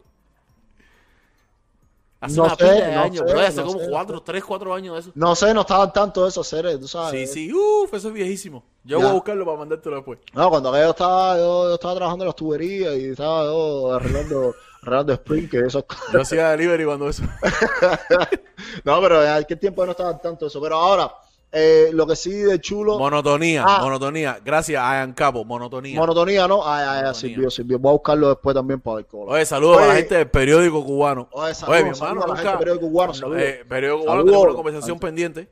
Hace 2.22 2.36
No 2.36 2.44
una 2.44 2.54
sé, 2.54 2.56
pila 2.58 2.72
de 2.86 2.94
no 2.94 3.00
años, 3.02 3.24
sé, 3.26 3.32
bro, 3.34 3.40
hace 3.42 3.56
no 3.60 3.66
como 3.66 3.78
sé. 3.80 3.86
cuatro, 3.90 4.22
tres, 4.22 4.44
cuatro 4.44 4.74
años 4.74 4.94
de 4.94 5.00
eso. 5.00 5.10
No 5.16 5.34
sé, 5.34 5.52
no 5.52 5.62
estaba 5.62 5.82
al 5.82 5.92
tanto 5.92 6.26
esos 6.26 6.46
seres, 6.46 6.78
tú 6.78 6.86
sabes. 6.86 7.28
Sí, 7.32 7.48
sí, 7.48 7.52
uff, 7.52 7.92
eso 7.92 8.08
es 8.08 8.14
viejísimo. 8.14 8.62
Yo 8.84 8.98
Ya. 8.98 9.04
voy 9.04 9.10
a 9.10 9.14
buscarlo 9.14 9.44
para 9.44 9.58
mandártelo 9.58 9.96
después. 9.96 10.20
No, 10.32 10.48
cuando 10.48 10.68
aquello 10.70 10.90
estaba, 10.90 11.36
yo, 11.36 11.68
yo 11.68 11.74
estaba 11.74 11.94
trabajando 11.96 12.24
en 12.24 12.28
las 12.28 12.36
tuberías 12.36 12.94
y 12.96 13.06
estaba 13.10 13.44
yo 13.44 13.92
arreglando, 13.94 14.54
arreglando 14.82 15.12
spring, 15.14 15.48
que 15.50 15.58
eso 15.60 15.84
Yo 16.12 16.20
hacía 16.20 16.50
delivery 16.50 16.84
cuando 16.84 17.08
eso. 17.08 17.24
No, 18.84 19.00
pero 19.00 19.22
en 19.22 19.30
aquel 19.30 19.58
tiempo 19.58 19.84
no 19.84 19.90
estaba 19.90 20.10
al 20.10 20.20
tanto 20.20 20.46
eso. 20.46 20.60
Pero 20.60 20.76
ahora, 20.76 21.12
eh, 21.52 21.90
lo 21.92 22.06
que 22.06 22.16
sí 22.16 22.30
de 22.32 22.58
chulo, 22.60 22.98
Monotonía, 22.98 23.64
Ah. 23.66 23.80
monotonía. 23.82 24.38
Gracias, 24.44 24.82
Ian 24.82 25.12
Capo, 25.12 25.44
monotonía. 25.44 25.98
monotonía, 26.00 26.48
¿no? 26.48 26.62
Ay, 26.66 26.80
ay, 26.82 26.88
ay, 26.88 26.94
Monotonía. 27.02 27.14
sirvió, 27.14 27.50
sirvió. 27.50 27.78
Voy 27.78 27.90
a 27.90 27.92
buscarlo 27.92 28.28
después 28.30 28.54
también 28.54 28.80
para 28.80 28.96
ver 28.96 29.06
cómo. 29.06 29.24
Oye, 29.24 29.44
saludos 29.44 29.76
a 29.78 29.80
la 29.82 29.86
Oye. 29.88 29.96
gente 29.98 30.14
del 30.16 30.30
periódico 30.30 30.84
cubano. 30.84 31.28
Oye, 31.32 31.54
saludos, 31.54 31.82
mi 31.82 31.88
hermano, 31.90 31.94
saludos 31.96 32.24
a 32.24 32.28
la 32.28 32.34
gente 32.36 32.48
del 32.50 32.58
periódico 32.58 32.88
cubano, 32.88 33.14
saludos. 33.14 33.42
Eh, 33.42 33.64
periódico 33.68 34.00
cubano, 34.00 34.12
Saludos. 34.20 34.24
tenemos 34.32 34.46
una 34.46 34.54
conversación 34.56 34.98
pendiente. 34.98 35.48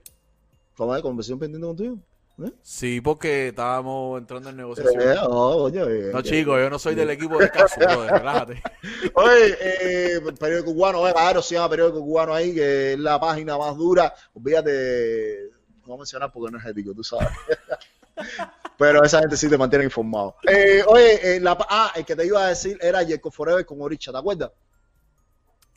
¿Cómo 0.76 0.96
es? 0.96 1.02
¿Conversación 1.02 1.38
pendiente 1.38 1.66
contigo? 1.66 1.96
¿Eh? 2.42 2.50
Sí, 2.62 3.02
porque 3.02 3.48
estábamos 3.48 4.18
entrando 4.18 4.48
en 4.48 4.54
Eh, 4.54 4.58
negociación. 4.62 5.14
no, 5.24 5.28
oye, 5.28 5.80
eh, 5.82 6.10
No, 6.10 6.20
eh, 6.20 6.22
chicos, 6.22 6.58
yo 6.58 6.70
no 6.70 6.78
soy 6.78 6.94
del 6.94 7.10
equipo 7.10 7.36
de 7.36 7.50
caso, 7.50 7.74
brother, 7.78 8.12
relájate. 8.12 8.62
Oye, 9.12 9.56
eh, 9.60 10.20
periódico 10.38 10.72
cubano, 10.72 11.00
oye, 11.00 11.12
claro, 11.12 11.42
se 11.42 11.56
llama 11.56 11.68
periódico 11.68 12.00
cubano 12.00 12.32
ahí, 12.32 12.54
que 12.54 12.94
es 12.94 12.98
la 12.98 13.20
página 13.20 13.58
más 13.58 13.76
dura. 13.76 14.14
Olvídate, 14.32 15.49
no 15.90 15.98
mencionar 15.98 16.31
porque 16.33 16.53
no 16.53 16.59
es 16.59 16.64
ético, 16.66 16.94
tú 16.94 17.05
sabes. 17.05 17.29
Pero 18.79 19.05
esa 19.05 19.20
gente 19.20 19.37
sí 19.37 19.48
te 19.48 19.59
mantiene 19.59 19.85
informado. 19.85 20.37
Eh, 20.46 20.83
oye, 20.87 21.37
eh, 21.37 21.40
la, 21.40 21.57
ah, 21.68 21.92
el 21.94 22.05
que 22.05 22.16
te 22.16 22.24
iba 22.26 22.42
a 22.44 22.48
decir 22.48 22.79
era 22.81 23.07
Jacob 23.07 23.33
Forever 23.33 23.66
con 23.66 23.81
Oricha, 23.83 24.11
¿te 24.11 24.18
acuerdas? 24.18 24.50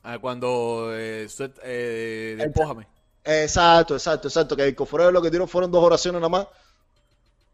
Ah, 0.04 0.18
Cuando 0.20 0.90
eh, 0.94 1.26
suet- 1.30 1.60
eh, 1.64 2.36
despójame. 2.38 2.88
Exacto, 3.24 3.96
exacto, 3.96 4.28
exacto. 4.28 4.56
Que 4.56 4.70
Jacob 4.70 4.88
Forever 4.88 5.14
lo 5.14 5.22
que 5.22 5.32
tiró 5.32 5.48
fueron 5.48 5.72
dos 5.72 5.84
oraciones 5.84 6.20
nada 6.22 6.30
más 6.30 6.48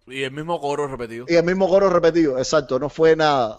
Y 0.09 0.23
el 0.23 0.31
mismo 0.31 0.59
coro 0.59 0.87
repetido. 0.87 1.25
y 1.29 1.35
el 1.35 1.43
mismo 1.43 1.67
coro 1.69 1.89
repetido. 1.89 2.37
Exacto, 2.37 2.79
no 2.79 2.89
fue 2.89 3.15
nada. 3.15 3.57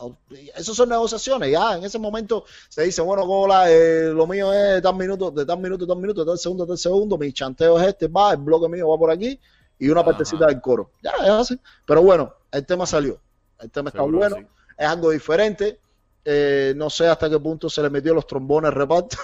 Esas 0.56 0.74
son 0.76 0.88
negociaciones, 0.88 1.50
ya. 1.50 1.76
En 1.76 1.84
ese 1.84 1.98
momento 1.98 2.44
se 2.68 2.82
dice, 2.82 3.02
bueno, 3.02 3.24
Cola, 3.26 3.70
eh, 3.70 4.10
lo 4.12 4.26
mío 4.26 4.52
es 4.52 4.74
de 4.74 4.82
tal 4.82 4.96
minuto, 4.96 5.30
de 5.30 5.46
tal 5.46 5.58
minuto, 5.58 5.86
tal 5.86 5.96
minuto, 5.98 6.24
de 6.24 6.30
tal 6.30 6.38
segundo, 6.38 6.64
de 6.64 6.68
tal 6.70 6.78
segundo. 6.78 7.16
Mi 7.18 7.32
chanteo 7.32 7.78
es 7.80 7.88
este, 7.88 8.08
va, 8.08 8.32
el 8.32 8.38
bloque 8.38 8.68
mío 8.68 8.88
va 8.88 8.98
por 8.98 9.10
aquí 9.10 9.38
y 9.78 9.88
una 9.88 10.00
Ajá. 10.00 10.10
partecita 10.10 10.46
del 10.46 10.60
coro. 10.60 10.90
Ya, 11.02 11.12
es 11.22 11.30
así. 11.30 11.60
Pero 11.86 12.02
bueno, 12.02 12.34
el 12.50 12.66
tema 12.66 12.84
salió. 12.86 13.20
El 13.60 13.70
tema 13.70 13.90
está 13.90 14.00
Seguro 14.00 14.18
bueno. 14.18 14.36
sí. 14.36 14.46
Es 14.76 14.86
algo 14.88 15.10
diferente. 15.10 15.78
Eh, 16.24 16.74
no 16.76 16.90
sé 16.90 17.06
hasta 17.06 17.30
qué 17.30 17.38
punto 17.38 17.70
se 17.70 17.82
le 17.82 17.90
metió 17.90 18.12
los 18.12 18.26
trombones 18.26 18.74
reparto. 18.74 19.16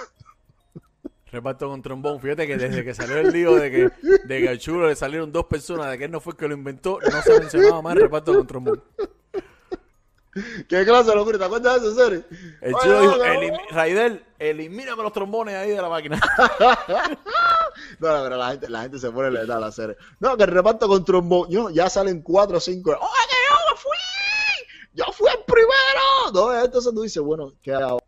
Reparto 1.37 1.67
con 1.69 1.81
trombón. 1.83 2.19
Fíjate 2.19 2.47
que 2.47 2.57
desde 2.57 2.83
que 2.83 2.93
salió 2.95 3.17
el 3.17 3.31
lío 3.31 3.53
de 3.55 3.69
que, 3.69 3.91
de 4.25 4.41
que 4.41 4.49
al 4.49 4.57
chulo 4.57 4.87
le 4.87 4.95
salieron 4.95 5.31
dos 5.31 5.45
personas, 5.45 5.91
de 5.91 5.97
que 5.99 6.05
él 6.05 6.11
no 6.11 6.19
fue 6.19 6.31
el 6.33 6.37
que 6.37 6.47
lo 6.47 6.55
inventó, 6.55 6.97
no 6.99 7.21
se 7.21 7.39
mencionaba 7.39 7.79
más 7.83 7.95
reparto 7.95 8.33
con 8.33 8.47
trombón. 8.47 8.81
¿Qué 10.67 10.83
clase 10.85 11.09
de 11.11 11.15
locura? 11.15 11.37
¿Te 11.37 11.45
acuerdas 11.45 11.81
de 11.81 11.87
eso, 11.89 11.95
serio? 12.05 12.23
El 12.61 12.73
Oye, 12.75 12.83
chulo 12.83 13.01
dijo, 13.01 13.15
"Elim- 13.23 13.57
Raidel, 13.71 14.23
elimíname 14.39 15.01
los 15.03 15.11
trombones 15.13 15.55
ahí 15.55 15.69
de 15.71 15.81
la 15.81 15.89
máquina. 15.89 16.19
No, 17.99 18.07
no, 18.17 18.23
pero 18.23 18.37
la 18.37 18.49
gente, 18.51 18.69
la 18.69 18.81
gente 18.81 18.97
se 18.97 19.11
pone 19.11 19.29
letal 19.29 19.63
a 19.63 19.67
hacer. 19.67 19.95
No, 20.19 20.35
que 20.35 20.43
el 20.43 20.49
reparto 20.49 20.87
con 20.87 21.05
trombón. 21.05 21.47
yo- 21.49 21.69
ya 21.69 21.87
salen 21.89 22.21
cuatro 22.23 22.57
o 22.57 22.59
cinco. 22.59 22.89
¡Oye, 22.91 22.99
yo 22.99 23.55
me 23.71 23.77
fui! 23.79 23.97
yo 24.93 25.05
fui 25.13 25.29
el 25.29 25.43
primero. 25.45 26.31
No, 26.33 26.59
entonces 26.65 26.91
tú 26.93 27.03
dices, 27.03 27.21
bueno, 27.21 27.53
¿qué 27.61 27.73
hago? 27.73 27.99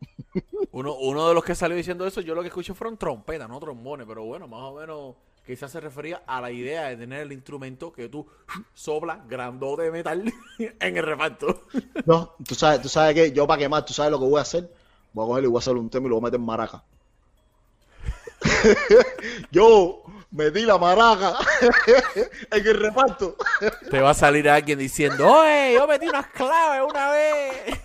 Uno, 0.71 0.95
uno 0.95 1.27
de 1.27 1.33
los 1.33 1.43
que 1.43 1.55
salió 1.55 1.75
diciendo 1.75 2.05
eso, 2.05 2.21
yo 2.21 2.35
lo 2.35 2.41
que 2.41 2.49
escuché 2.49 2.73
fueron 2.73 2.97
trompetas, 2.97 3.49
no 3.49 3.59
trombones, 3.59 4.05
pero 4.07 4.23
bueno, 4.23 4.47
más 4.47 4.61
o 4.61 4.75
menos 4.75 5.15
quizás 5.45 5.71
se 5.71 5.79
refería 5.79 6.21
a 6.27 6.39
la 6.41 6.51
idea 6.51 6.89
de 6.89 6.97
tener 6.97 7.21
el 7.21 7.31
instrumento 7.31 7.91
que 7.91 8.07
tú 8.07 8.27
soplas 8.75 9.27
grandote 9.27 9.81
de 9.81 9.91
metal 9.91 10.31
en 10.59 10.97
el 10.97 11.03
reparto. 11.03 11.63
No, 12.05 12.35
tú 12.47 12.53
sabes, 12.53 12.81
tú 12.83 12.89
sabes 12.89 13.15
que 13.15 13.31
yo 13.31 13.47
para 13.47 13.57
quemar, 13.57 13.83
tú 13.83 13.93
sabes 13.93 14.11
lo 14.11 14.19
que 14.19 14.25
voy 14.25 14.37
a 14.37 14.43
hacer. 14.43 14.71
Voy 15.11 15.25
a 15.25 15.27
coger 15.27 15.43
y 15.45 15.47
voy 15.47 15.57
a 15.57 15.59
hacer 15.59 15.75
un 15.75 15.89
tema 15.89 16.05
y 16.05 16.09
lo 16.09 16.15
voy 16.17 16.21
a 16.21 16.25
meter 16.25 16.39
en 16.39 16.45
maraca. 16.45 16.83
yo 19.51 20.03
metí 20.29 20.61
la 20.61 20.77
maraca 20.77 21.39
en 22.51 22.67
el 22.67 22.79
reparto. 22.79 23.35
Te 23.89 23.99
va 24.01 24.11
a 24.11 24.13
salir 24.13 24.47
alguien 24.47 24.77
diciendo, 24.77 25.27
oye, 25.27 25.73
yo 25.73 25.87
metí 25.87 26.07
unas 26.07 26.27
claves 26.27 26.83
una 26.87 27.09
vez. 27.09 27.79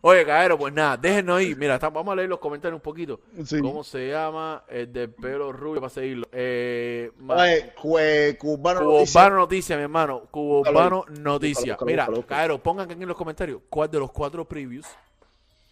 Oye, 0.00 0.24
cabrero, 0.24 0.56
pues 0.58 0.72
nada, 0.72 0.96
déjenos 0.96 1.38
ahí. 1.38 1.54
Mira, 1.54 1.74
está- 1.74 1.90
vamos 1.90 2.12
a 2.12 2.16
leer 2.16 2.28
los 2.28 2.38
comentarios 2.38 2.76
un 2.78 2.82
poquito. 2.82 3.20
Sí. 3.44 3.60
¿Cómo 3.60 3.82
se 3.84 4.08
llama 4.10 4.64
el 4.68 4.92
del 4.92 5.10
pelo 5.10 5.52
rubio 5.52 5.80
para 5.80 5.90
seguirlo? 5.90 6.26
Eh, 6.32 7.10
Oye, 7.28 7.72
jue- 7.76 8.38
cubano 8.38 8.80
Cubo 8.80 9.30
noticia. 9.30 9.76
Mi 9.76 9.82
hermano. 9.82 10.22
Urbano 10.32 11.04
ahí. 11.08 11.14
Noticia. 11.20 11.76
Mira, 11.84 12.06
búscalo. 12.06 12.26
Caero, 12.26 12.62
pongan 12.62 12.90
aquí 12.90 13.02
en 13.02 13.08
los 13.08 13.16
comentarios 13.16 13.60
cuál 13.68 13.90
de 13.90 13.98
los 13.98 14.10
cuatro 14.12 14.44
previews, 14.46 14.86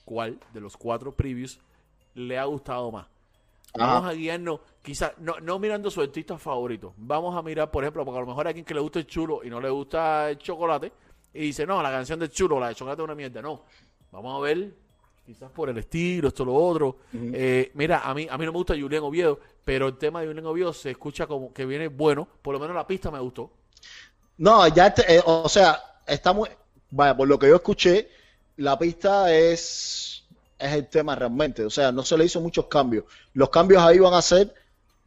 cuál 0.04 0.38
de 0.52 0.60
los 0.60 0.76
cuatro 0.76 1.12
previews 1.12 1.58
le 2.14 2.38
ha 2.38 2.44
gustado 2.44 2.90
más. 2.90 3.06
Vamos 3.78 4.04
Ajá. 4.04 4.08
a 4.08 4.12
guiarnos, 4.14 4.60
quizás, 4.80 5.12
no, 5.18 5.38
no 5.40 5.58
mirando 5.58 5.90
su 5.90 6.00
artista 6.00 6.38
favorito. 6.38 6.94
Vamos 6.96 7.36
a 7.36 7.42
mirar, 7.42 7.70
por 7.70 7.84
ejemplo, 7.84 8.04
porque 8.06 8.18
a 8.18 8.20
lo 8.22 8.26
mejor 8.26 8.46
hay 8.46 8.50
alguien 8.52 8.64
que 8.64 8.72
le 8.72 8.80
gusta 8.80 8.98
el 9.00 9.06
chulo 9.06 9.40
y 9.44 9.50
no 9.50 9.60
le 9.60 9.68
gusta 9.68 10.30
el 10.30 10.38
chocolate 10.38 10.92
y 11.34 11.40
dice, 11.40 11.66
no, 11.66 11.82
la 11.82 11.90
canción 11.90 12.18
del 12.18 12.30
chulo, 12.30 12.58
la 12.58 12.68
de 12.68 12.74
chocolate 12.74 13.02
es 13.02 13.04
una 13.04 13.14
mierda. 13.14 13.42
No, 13.42 13.64
vamos 14.16 14.38
a 14.38 14.44
ver, 14.44 14.74
quizás 15.24 15.50
por 15.50 15.68
el 15.68 15.78
estilo, 15.78 16.28
esto, 16.28 16.44
lo 16.44 16.54
otro. 16.54 16.98
Eh, 17.12 17.70
mira, 17.74 18.00
a 18.00 18.14
mí, 18.14 18.26
a 18.30 18.36
mí 18.38 18.44
no 18.46 18.52
me 18.52 18.58
gusta 18.58 18.74
Julián 18.74 19.02
Oviedo, 19.02 19.38
pero 19.64 19.88
el 19.88 19.98
tema 19.98 20.20
de 20.20 20.28
Julián 20.28 20.46
Oviedo 20.46 20.72
se 20.72 20.90
escucha 20.90 21.26
como 21.26 21.52
que 21.52 21.66
viene 21.66 21.88
bueno. 21.88 22.26
Por 22.42 22.54
lo 22.54 22.60
menos 22.60 22.74
la 22.74 22.86
pista 22.86 23.10
me 23.10 23.20
gustó. 23.20 23.50
No, 24.38 24.66
ya, 24.68 24.88
este- 24.88 25.16
eh, 25.16 25.22
o 25.24 25.48
sea, 25.48 25.80
está 26.06 26.32
muy, 26.32 26.48
vaya, 26.90 27.16
por 27.16 27.26
lo 27.28 27.38
que 27.38 27.48
yo 27.48 27.56
escuché, 27.56 28.08
la 28.56 28.78
pista 28.78 29.34
es, 29.34 30.24
es 30.58 30.72
el 30.72 30.88
tema 30.88 31.14
realmente, 31.14 31.64
o 31.64 31.70
sea, 31.70 31.92
no 31.92 32.02
se 32.02 32.16
le 32.18 32.24
hizo 32.24 32.40
muchos 32.40 32.66
cambios. 32.66 33.04
Los 33.34 33.50
cambios 33.50 33.82
ahí 33.82 33.98
van 33.98 34.14
a 34.14 34.22
ser 34.22 34.54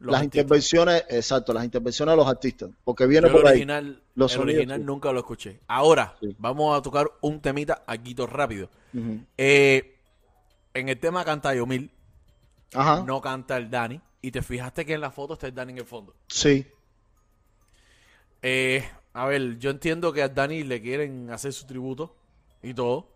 Los 0.00 0.12
las 0.12 0.20
artistas. 0.22 0.42
intervenciones, 0.42 1.04
exacto, 1.10 1.52
las 1.52 1.64
intervenciones 1.64 2.12
de 2.12 2.16
los 2.16 2.26
artistas, 2.26 2.70
porque 2.84 3.06
viene 3.06 3.28
Yo 3.28 3.34
el 3.34 3.38
por 3.40 3.46
ahí. 3.46 3.52
original, 3.52 4.02
Los 4.14 4.32
el 4.32 4.38
sonidos, 4.38 4.56
original 4.58 4.78
sí. 4.80 4.84
nunca 4.86 5.12
lo 5.12 5.18
escuché. 5.20 5.60
Ahora, 5.68 6.16
Sí. 6.20 6.34
vamos 6.38 6.78
a 6.78 6.82
tocar 6.82 7.10
un 7.20 7.40
temita 7.40 7.84
aquí 7.86 8.14
rápido. 8.14 8.68
Eh, 9.36 9.96
en 10.74 10.88
el 10.88 10.98
tema 10.98 11.24
canta 11.24 11.54
Yomil, 11.54 11.90
Ajá, 12.74 13.02
no 13.06 13.20
canta 13.20 13.56
el 13.56 13.70
Dani. 13.70 14.00
Y 14.22 14.30
te 14.32 14.42
fijaste 14.42 14.84
que 14.84 14.94
en 14.94 15.00
la 15.00 15.10
foto 15.10 15.34
está 15.34 15.46
el 15.46 15.54
Dani 15.54 15.72
en 15.72 15.78
el 15.78 15.84
fondo. 15.86 16.14
sí, 16.28 16.66
Eh, 18.42 18.88
a 19.12 19.26
ver, 19.26 19.58
yo 19.58 19.70
entiendo 19.70 20.12
que 20.12 20.22
al 20.22 20.34
Dani 20.34 20.62
le 20.62 20.80
quieren 20.80 21.30
hacer 21.30 21.52
su 21.52 21.66
tributo 21.66 22.16
y 22.62 22.72
todo. 22.74 23.08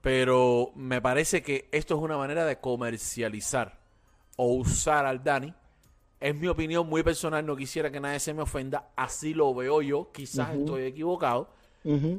Pero 0.00 0.72
me 0.74 1.00
parece 1.00 1.42
que 1.42 1.68
esto 1.72 1.94
es 1.96 2.00
una 2.00 2.16
manera 2.16 2.44
de 2.44 2.58
comercializar 2.60 3.78
o 4.36 4.52
usar 4.54 5.06
al 5.06 5.22
Dani. 5.24 5.52
Es 6.20 6.34
mi 6.34 6.46
opinión 6.48 6.88
muy 6.88 7.02
personal, 7.02 7.44
no 7.44 7.54
quisiera 7.56 7.90
que 7.90 8.00
nadie 8.00 8.18
se 8.20 8.32
me 8.32 8.42
ofenda. 8.42 8.88
Así 8.96 9.34
lo 9.34 9.54
veo 9.54 9.82
yo, 9.82 10.10
quizás 10.12 10.54
estoy 10.60 10.84
equivocado. 10.84 11.48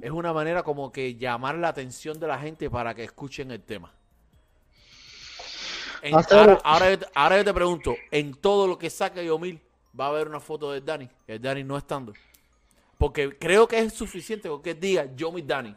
Es 0.03 0.11
una 0.11 0.31
manera 0.31 0.61
como 0.61 0.91
que 0.91 1.15
llamar 1.15 1.55
la 1.55 1.69
atención 1.69 2.19
de 2.19 2.27
la 2.27 2.37
gente 2.37 2.69
para 2.69 2.93
que 2.93 3.03
escuchen 3.03 3.49
el 3.51 3.63
tema. 3.63 3.91
En- 6.01 6.13
Hacer- 6.15 6.37
ahora, 6.37 6.61
ahora 6.63 6.89
yo 6.91 6.99
te, 6.99 7.05
ahora 7.15 7.37
yo 7.37 7.45
te 7.45 7.53
pregunto, 7.53 7.95
en 8.11 8.33
todo 8.35 8.67
lo 8.67 8.77
que 8.77 8.89
saque 8.91 9.25
Yomil, 9.25 9.59
va 9.99 10.05
a 10.05 10.09
haber 10.09 10.27
una 10.27 10.39
foto 10.39 10.71
de 10.71 10.81
Dani, 10.81 11.09
el 11.25 11.41
Dani 11.41 11.63
no 11.63 11.77
estando. 11.77 12.13
Porque 12.99 13.37
creo 13.39 13.67
que 13.67 13.79
es 13.79 13.93
suficiente 13.93 14.47
con 14.49 14.61
que 14.61 14.75
diga 14.75 15.13
Yomil 15.15 15.47
Dani. 15.47 15.75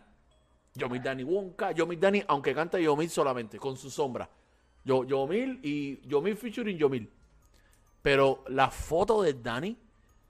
Yomil 0.74 1.02
Dani 1.02 1.24
Wonka, 1.24 1.72
Yomil 1.72 1.98
Dani, 1.98 2.22
aunque 2.28 2.54
canta 2.54 2.78
Yomil 2.78 3.08
solamente, 3.08 3.58
con 3.58 3.76
su 3.76 3.90
sombra. 3.90 4.28
Yo, 4.84 5.02
Yomil 5.04 5.60
y 5.62 6.06
Yomil 6.06 6.36
featuring 6.36 6.76
Yomil. 6.76 7.10
Pero 8.02 8.44
la 8.48 8.70
foto 8.70 9.22
de 9.22 9.34
Dani 9.34 9.76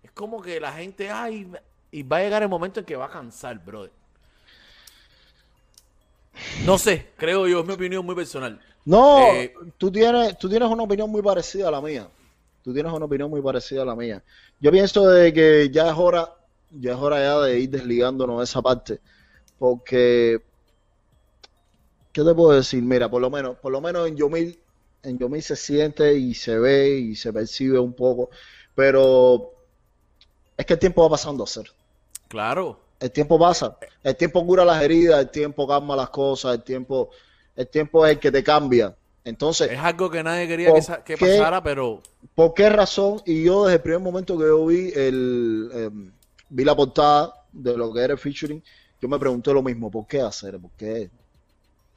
es 0.03 0.11
como 0.13 0.43
que 0.43 0.61
la 0.61 0.73
gente, 0.73 1.11
ay, 1.11 1.51
y 1.91 2.03
va 2.03 2.19
a 2.19 2.23
llegar 2.23 2.43
el 2.43 2.49
momento 2.49 2.81
en 2.81 2.87
que 2.87 2.97
va 2.97 3.07
a 3.07 3.11
cansar, 3.11 3.59
brother. 3.65 3.93
No 6.65 6.79
sé, 6.79 7.09
creo 7.17 7.47
yo, 7.49 7.61
es 7.61 7.67
mi 7.67 7.73
opinión 7.75 8.05
muy 8.05 8.15
personal. 8.15 8.61
No, 8.85 9.27
Eh, 9.35 9.53
tú 9.77 9.91
tienes, 9.91 10.39
tú 10.39 10.49
tienes 10.49 10.69
una 10.69 10.83
opinión 10.85 11.11
muy 11.11 11.23
parecida 11.23 11.69
a 11.69 11.71
la 11.71 11.81
mía. 11.81 12.09
Tú 12.63 12.73
tienes 12.73 12.93
una 12.93 13.05
opinión 13.07 13.31
muy 13.31 13.43
parecida 13.43 13.83
a 13.83 13.85
la 13.85 13.97
mía. 13.97 14.23
Yo 14.61 14.71
pienso 14.71 15.07
de 15.09 15.33
que 15.33 15.71
ya 15.71 15.91
es 15.91 15.95
hora, 15.97 16.29
ya 16.71 16.93
es 16.93 16.99
hora 16.99 17.19
ya 17.21 17.39
de 17.41 17.61
ir 17.61 17.71
desligándonos 17.71 18.39
de 18.39 18.45
esa 18.45 18.63
parte. 18.63 19.01
Porque, 19.59 20.43
¿qué 22.13 22.23
te 22.25 22.35
puedo 22.35 22.53
decir? 22.53 22.83
Mira, 22.83 23.11
por 23.11 23.21
lo 23.21 23.31
menos, 23.31 23.57
por 23.59 23.73
lo 23.73 23.81
menos 23.81 24.09
en 24.09 24.17
Yomil, 24.17 24.59
en 25.03 25.19
Yomil 25.19 25.43
se 25.43 25.57
siente 25.57 26.15
y 26.15 26.35
se 26.35 26.59
ve 26.59 26.91
y 26.91 27.17
se 27.17 27.33
percibe 27.33 27.79
un 27.79 27.93
poco. 27.93 28.31
Pero 28.75 29.53
es 30.57 30.67
que 30.67 30.75
el 30.75 30.79
tiempo 30.79 31.03
va 31.03 31.11
pasando 31.11 31.45
a 31.45 31.47
ser. 31.47 31.71
Claro, 32.29 32.81
El 33.01 33.11
tiempo 33.11 33.39
pasa, 33.39 33.79
el 34.03 34.17
tiempo 34.17 34.45
cura 34.45 34.65
las 34.65 34.83
heridas, 34.83 35.21
el 35.21 35.31
tiempo 35.31 35.67
calma 35.67 35.97
las 35.97 36.11
cosas, 36.11 36.55
el 36.55 36.63
tiempo, 36.63 37.11
el 37.57 37.67
tiempo 37.69 38.05
es 38.05 38.13
el 38.13 38.19
que 38.19 38.31
te 38.31 38.43
cambia. 38.43 38.95
Entonces, 39.25 39.71
es 39.71 39.79
algo 39.79 40.11
que 40.11 40.23
nadie 40.23 40.49
quería 40.49 40.73
que, 41.05 41.17
pasara, 41.17 41.63
pero 41.63 42.03
¿por 42.35 42.55
qué 42.55 42.69
razón? 42.71 43.21
Y 43.27 43.45
yo 43.45 43.65
desde 43.65 43.77
el 43.77 43.83
primer 43.83 44.01
momento 44.01 44.39
que 44.39 44.45
yo 44.45 44.67
vi 44.67 44.91
el 44.95 45.71
em, 45.75 46.13
vi 46.49 46.65
la 46.65 46.75
portada 46.75 47.35
de 47.53 47.77
lo 47.77 47.93
que 47.93 48.01
era 48.01 48.15
el 48.15 48.19
featuring, 48.19 48.63
yo 49.01 49.09
me 49.09 49.19
pregunté 49.19 49.53
lo 49.53 49.63
mismo, 49.63 49.91
¿por 49.91 50.07
qué 50.07 50.21
hacer? 50.21 50.59
¿Por 50.59 50.71
qué? 50.73 51.11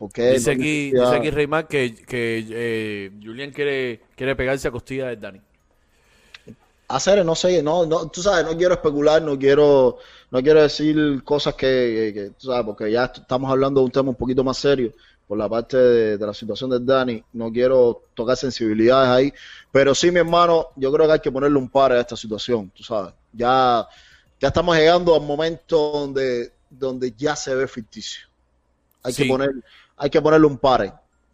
¿Por 0.02 0.12
qué 0.12 0.40
dice 0.40 0.52
aquí, 0.52 0.94
necesidad? 0.94 0.94
dice 0.94 1.16
aquí 1.16 1.30
Reymar 1.32 1.68
que, 1.68 1.96
que 1.96 2.46
eh, 2.50 3.12
Julián 3.24 3.52
quiere, 3.52 4.02
quiere 4.16 4.36
pegarse 4.36 4.68
a 4.68 4.72
costilla 4.72 5.08
de 5.08 5.18
Dani. 5.18 5.42
hacer, 6.88 7.24
no 7.26 7.36
sé, 7.36 7.64
no, 7.64 7.86
no, 7.86 8.10
tú 8.10 8.22
sabes, 8.22 8.46
no 8.46 8.58
quiero 8.58 8.74
especular, 8.74 9.22
no 9.22 9.38
quiero, 9.40 9.98
no 10.30 10.42
quiero 10.42 10.62
decir 10.62 11.24
cosas 11.24 11.56
que, 11.56 12.12
que- 12.14 12.30
tú 12.38 12.48
sabes, 12.48 12.66
porque 12.66 12.92
ya 12.92 13.06
est- 13.06 13.20
estamos 13.20 13.50
hablando 13.52 13.80
de 13.82 13.86
un 13.86 13.92
tema 13.92 14.10
un 14.10 14.16
poquito 14.16 14.44
más 14.44 14.58
serio 14.58 14.92
por 15.28 15.38
la 15.38 15.48
parte 15.48 15.78
de, 15.78 16.18
de 16.18 16.26
la 16.28 16.34
situación 16.34 16.70
del 16.70 16.86
Dani, 16.86 17.24
no 17.34 17.50
quiero 17.52 18.04
tocar 18.14 18.36
sensibilidades 18.36 19.10
ahí, 19.10 19.34
pero 19.72 19.96
sí, 19.96 20.12
mi 20.12 20.20
hermano, 20.20 20.68
yo 20.76 20.92
creo 20.92 21.08
que 21.08 21.14
hay 21.14 21.20
que 21.22 21.32
ponerle 21.32 21.58
un 21.58 21.70
par 21.70 21.94
a 21.94 22.02
esta 22.02 22.18
situación, 22.18 22.70
tú 22.76 22.84
sabes, 22.84 23.14
ya, 23.32 23.88
ya 24.40 24.48
estamos 24.50 24.76
llegando 24.76 25.16
al 25.16 25.22
momento 25.22 25.92
donde, 25.94 26.52
donde 26.70 27.14
ya 27.14 27.36
se 27.38 27.56
ve 27.56 27.68
ficticio, 27.68 28.28
hay 29.04 29.14
Sí. 29.14 29.24
que 29.24 29.26
poner, 29.26 29.52
hay 30.02 30.10
que 30.10 30.20
ponerle 30.22 30.48
un 30.48 30.58
par. 30.58 30.82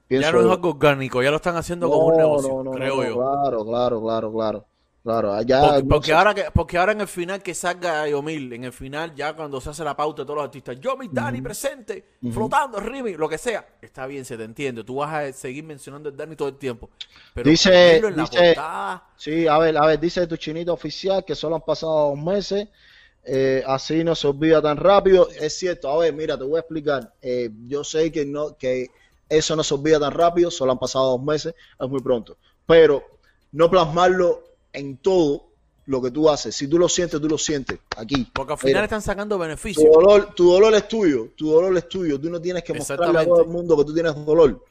Ya 0.10 0.32
no 0.32 0.39
es 0.41 0.45
algo 0.51 0.69
orgánico, 0.71 1.23
ya 1.23 1.30
lo 1.32 1.38
están 1.38 1.56
haciendo 1.56 1.89
como 1.89 2.08
un 2.08 2.17
negocio, 2.17 2.49
no, 2.49 2.63
no, 2.65 2.71
creo 2.71 3.03
yo. 3.03 3.15
Claro, 3.15 3.65
claro, 3.65 4.01
claro, 4.01 4.32
claro, 4.34 4.65
claro, 5.03 5.34
allá 5.34 5.82
Porque, 5.88 6.13
ahora 6.13 6.34
que, 6.34 6.45
porque 6.53 6.77
ahora 6.77 6.91
en 6.93 7.01
el 7.01 7.08
final 7.08 7.41
que 7.41 7.53
salga 7.53 8.08
Yomil, 8.08 8.51
en 8.53 8.65
el 8.65 8.73
final, 8.73 9.15
ya 9.15 9.34
cuando 9.34 9.60
se 9.62 9.69
hace 9.69 9.84
la 9.86 9.95
pauta 9.95 10.21
de 10.21 10.25
todos 10.25 10.38
los 10.38 10.45
artistas, 10.45 10.80
Yomil, 10.80 11.10
Dani 11.12 11.41
presente, 11.41 12.06
flotando, 12.32 12.80
Rimi, 12.80 13.15
lo 13.15 13.27
que 13.30 13.38
sea, 13.38 13.65
está 13.82 14.06
bien, 14.06 14.23
se 14.25 14.36
te 14.38 14.43
entiende. 14.43 14.84
Tú 14.84 14.95
vas 14.95 15.13
a 15.13 15.32
seguir 15.34 15.63
mencionando 15.63 16.10
el 16.10 16.15
Dani 16.17 16.36
todo 16.36 16.49
el 16.49 16.56
tiempo. 16.58 16.89
Pero 17.34 17.49
Dice- 17.49 18.01
la 18.01 18.10
dice- 18.23 18.53
portada, 18.53 19.03
Sí, 19.15 19.47
a 19.47 19.58
ver, 19.58 19.77
a 19.77 19.86
ver, 19.88 19.99
dice 19.99 20.27
tu 20.27 20.36
chinito 20.38 20.73
oficial 20.73 21.23
que 21.25 21.36
solo 21.36 21.56
han 21.56 21.62
pasado 21.63 22.10
dos 22.10 22.19
meses, 22.19 22.67
eh, 23.29 23.61
así 23.67 24.05
no 24.05 24.15
se 24.15 24.27
olvida 24.27 24.61
tan 24.61 24.77
rápido. 24.77 25.27
Es 25.29 25.57
cierto, 25.57 25.89
a 25.89 25.97
ver, 25.97 26.13
mira, 26.13 26.37
te 26.37 26.45
voy 26.45 26.55
a 26.55 26.59
explicar. 26.61 27.13
Eh, 27.21 27.49
yo 27.67 27.83
sé 27.83 28.09
que 28.11 28.25
no, 28.25 28.55
que 28.57 28.89
eso 29.27 29.55
no 29.55 29.63
se 29.63 29.73
olvida 29.73 29.99
tan 29.99 30.13
rápido, 30.13 30.49
solo 30.49 30.71
han 30.71 30.79
pasado 30.79 31.11
dos 31.11 31.23
meses, 31.23 31.53
es 31.79 31.89
muy 31.89 31.99
pronto. 31.99 32.37
Pero 32.65 33.03
no 33.51 33.69
plasmarlo 33.69 34.43
en 34.71 34.97
todo 34.97 35.47
lo 35.87 36.01
que 36.01 36.11
tú 36.11 36.29
haces. 36.29 36.55
Si 36.55 36.67
tú 36.67 36.79
lo 36.79 36.87
sientes, 36.87 37.19
tú 37.19 37.27
lo 37.27 37.37
sientes 37.37 37.79
aquí. 37.97 38.29
porque 38.33 38.53
al 38.53 38.59
final 38.59 38.73
Mira, 38.75 38.83
están 38.85 39.01
sacando 39.01 39.35
tu 39.35 39.41
beneficios. 39.41 39.85
dolor, 39.91 40.33
tu 40.33 40.51
dolor 40.51 40.73
es 40.75 40.87
tuyo, 40.87 41.29
tu 41.35 41.51
dolor 41.51 41.75
es 41.77 41.89
tuyo. 41.89 42.19
Tú 42.19 42.29
no 42.29 42.39
tienes 42.39 42.63
que 42.63 42.73
mostrarle 42.73 43.19
a 43.19 43.25
todo 43.25 43.41
el 43.41 43.49
mundo 43.49 43.75
que 43.75 43.83
tú 43.83 43.93
tienes 43.93 44.13
dolor. 44.25 44.63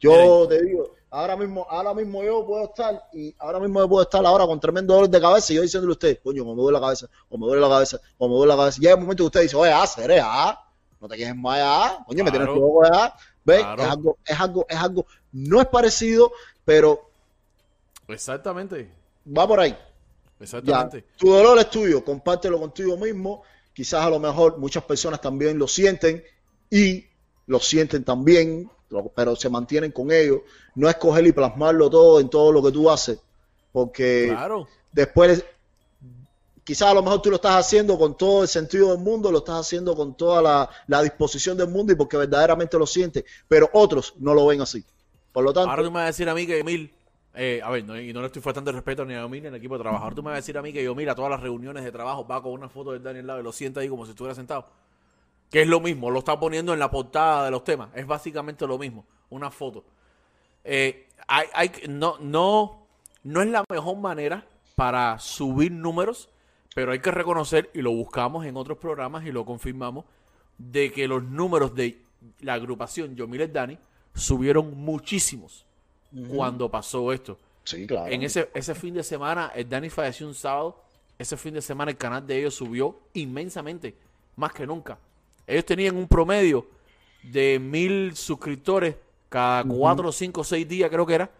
Yo 0.00 0.10
Miren. 0.10 0.48
te 0.48 0.64
digo, 0.66 0.95
ahora 1.10 1.36
mismo, 1.36 1.66
ahora 1.68 1.94
mismo 1.94 2.22
yo 2.22 2.44
puedo 2.46 2.64
estar, 2.64 3.08
y 3.12 3.34
ahora 3.38 3.60
mismo 3.60 3.80
yo 3.80 3.88
puedo 3.88 4.02
estar 4.02 4.24
ahora 4.26 4.46
con 4.46 4.60
tremendo 4.60 4.94
dolor 4.94 5.08
de 5.08 5.20
cabeza 5.20 5.52
y 5.52 5.56
yo 5.56 5.62
diciéndole 5.62 5.92
a 5.92 5.94
usted, 5.94 6.20
coño, 6.22 6.44
me 6.44 6.54
duele 6.54 6.72
la 6.78 6.80
cabeza, 6.80 7.08
o 7.28 7.38
me 7.38 7.46
duele 7.46 7.62
la 7.62 7.68
cabeza, 7.68 8.00
o 8.18 8.28
me 8.28 8.34
duele 8.34 8.52
la 8.52 8.56
cabeza. 8.56 8.80
Llega 8.80 8.94
un 8.94 9.02
momento 9.02 9.22
que 9.22 9.26
usted 9.26 9.42
dice, 9.42 9.56
oye, 9.56 9.72
ah, 9.72 9.86
seré, 9.86 10.20
ah, 10.22 10.60
no 11.00 11.08
te 11.08 11.16
quejes 11.16 11.36
más, 11.36 11.58
ah, 11.62 12.04
coño, 12.06 12.24
me 12.24 12.30
tienes 12.30 12.48
Claro. 12.48 12.60
loco, 12.60 12.82
ah. 12.84 13.16
¿Ves? 13.44 13.60
Claro. 13.60 13.82
Es 13.82 13.88
algo, 13.88 14.18
es 14.24 14.40
algo, 14.40 14.66
es 14.68 14.76
algo, 14.76 15.06
no 15.32 15.60
es 15.60 15.66
parecido, 15.68 16.32
pero 16.64 17.08
Exactamente, 18.08 18.90
va 19.26 19.46
por 19.46 19.60
ahí. 19.60 19.70
Ya, 19.70 20.44
exactamente. 20.44 21.04
tu 21.16 21.30
dolor 21.30 21.58
es 21.58 21.70
tuyo, 21.70 22.04
compártelo 22.04 22.58
contigo 22.60 22.96
mismo. 22.96 23.42
Quizás 23.72 24.04
a 24.04 24.10
lo 24.10 24.18
mejor 24.18 24.58
muchas 24.58 24.84
personas 24.84 25.20
también 25.20 25.58
lo 25.58 25.66
sienten 25.68 26.22
y 26.70 27.04
lo 27.46 27.60
sienten 27.60 28.04
también, 28.04 28.70
pero 29.14 29.36
se 29.36 29.48
mantienen 29.48 29.92
con 29.92 30.10
ellos. 30.10 30.40
No 30.74 30.88
es 30.88 30.96
coger 30.96 31.26
y 31.26 31.32
plasmarlo 31.32 31.90
todo 31.90 32.20
en 32.20 32.28
todo 32.28 32.52
lo 32.52 32.62
que 32.62 32.72
tú 32.72 32.90
haces, 32.90 33.18
porque 33.72 34.28
Claro. 34.28 34.68
después 34.92 35.44
quizás 36.64 36.88
a 36.88 36.94
lo 36.94 37.02
mejor 37.02 37.22
tú 37.22 37.30
lo 37.30 37.36
estás 37.36 37.54
haciendo 37.56 37.96
con 37.98 38.16
todo 38.16 38.42
el 38.42 38.48
sentido 38.48 38.90
del 38.90 38.98
mundo, 38.98 39.30
lo 39.30 39.38
estás 39.38 39.60
haciendo 39.60 39.94
con 39.94 40.16
toda 40.16 40.42
la, 40.42 40.68
la 40.88 41.02
disposición 41.02 41.56
del 41.56 41.68
mundo 41.68 41.92
y 41.92 41.96
porque 41.96 42.16
verdaderamente 42.16 42.78
lo 42.78 42.86
sientes, 42.86 43.24
pero 43.46 43.70
otros 43.72 44.14
no 44.18 44.34
lo 44.34 44.46
ven 44.46 44.60
así. 44.60 44.84
Por 45.32 45.44
lo 45.44 45.52
tanto, 45.52 45.70
Ahora 45.70 45.82
tú 45.82 45.90
me 45.90 45.94
vas 45.96 46.04
a 46.04 46.06
decir 46.06 46.28
a 46.28 46.34
mí 46.34 46.46
que 46.46 46.58
Emil, 46.58 46.92
eh, 47.34 47.60
a 47.62 47.70
ver, 47.70 47.84
no, 47.84 47.98
y 48.00 48.12
no 48.12 48.20
le 48.20 48.26
estoy 48.26 48.42
faltando 48.42 48.70
el 48.70 48.76
respeto 48.76 49.04
ni 49.04 49.14
a 49.14 49.22
Emil 49.22 49.42
ni 49.42 49.48
al 49.48 49.54
equipo 49.54 49.74
de 49.76 49.82
trabajo. 49.82 50.02
Ahora 50.04 50.16
tú 50.16 50.22
me 50.22 50.30
vas 50.30 50.36
a 50.36 50.40
decir 50.40 50.56
a 50.58 50.62
mí 50.62 50.72
que 50.72 50.82
yo 50.82 50.94
mira 50.94 51.14
todas 51.14 51.30
las 51.30 51.40
reuniones 51.40 51.84
de 51.84 51.92
trabajo, 51.92 52.26
va 52.26 52.42
con 52.42 52.52
una 52.52 52.68
foto 52.68 52.92
del 52.92 53.02
Daniel 53.02 53.26
lado 53.26 53.40
y 53.40 53.42
lo 53.42 53.52
sienta 53.52 53.80
ahí 53.80 53.88
como 53.88 54.04
si 54.04 54.10
estuviera 54.12 54.34
sentado. 54.34 54.66
Que 55.50 55.62
es 55.62 55.68
lo 55.68 55.80
mismo, 55.80 56.10
lo 56.10 56.18
está 56.20 56.38
poniendo 56.38 56.72
en 56.72 56.78
la 56.78 56.90
portada 56.90 57.44
de 57.44 57.50
los 57.50 57.64
temas. 57.64 57.90
Es 57.94 58.06
básicamente 58.06 58.66
lo 58.66 58.78
mismo, 58.78 59.04
una 59.30 59.50
foto. 59.50 59.84
Eh, 60.64 61.08
hay, 61.28 61.46
hay, 61.54 61.70
no, 61.88 62.18
no, 62.18 62.86
no 63.22 63.42
es 63.42 63.48
la 63.48 63.64
mejor 63.70 63.96
manera 63.96 64.44
para 64.74 65.18
subir 65.18 65.72
números, 65.72 66.28
pero 66.74 66.92
hay 66.92 66.98
que 67.00 67.10
reconocer, 67.10 67.70
y 67.72 67.80
lo 67.80 67.92
buscamos 67.92 68.44
en 68.44 68.56
otros 68.56 68.78
programas 68.78 69.24
y 69.24 69.32
lo 69.32 69.44
confirmamos, 69.44 70.04
de 70.58 70.92
que 70.92 71.08
los 71.08 71.22
números 71.22 71.74
de 71.74 72.02
la 72.40 72.54
agrupación 72.54 73.14
Yomiles 73.14 73.52
Dani 73.52 73.78
subieron 74.14 74.76
muchísimos 74.76 75.66
cuando 76.28 76.70
pasó 76.70 77.12
esto. 77.12 77.38
sí, 77.64 77.86
claro. 77.86 78.10
En 78.10 78.22
ese, 78.22 78.50
ese 78.54 78.74
fin 78.74 78.94
de 78.94 79.02
semana, 79.02 79.52
el 79.54 79.68
Dani 79.68 79.90
falleció 79.90 80.26
un 80.26 80.34
sábado. 80.34 80.82
Ese 81.18 81.36
fin 81.36 81.54
de 81.54 81.62
semana 81.62 81.90
el 81.90 81.96
canal 81.96 82.26
de 82.26 82.38
ellos 82.38 82.54
subió 82.54 83.00
inmensamente, 83.14 83.96
más 84.36 84.52
que 84.52 84.66
nunca. 84.66 84.98
Ellos 85.46 85.64
tenían 85.64 85.96
un 85.96 86.08
promedio 86.08 86.66
de 87.22 87.58
mil 87.58 88.16
suscriptores 88.16 88.96
cada 89.28 89.64
cuatro, 89.64 90.12
cinco, 90.12 90.44
seis 90.44 90.66
días, 90.68 90.88
creo 90.90 91.06
que 91.06 91.14
era. 91.14 91.30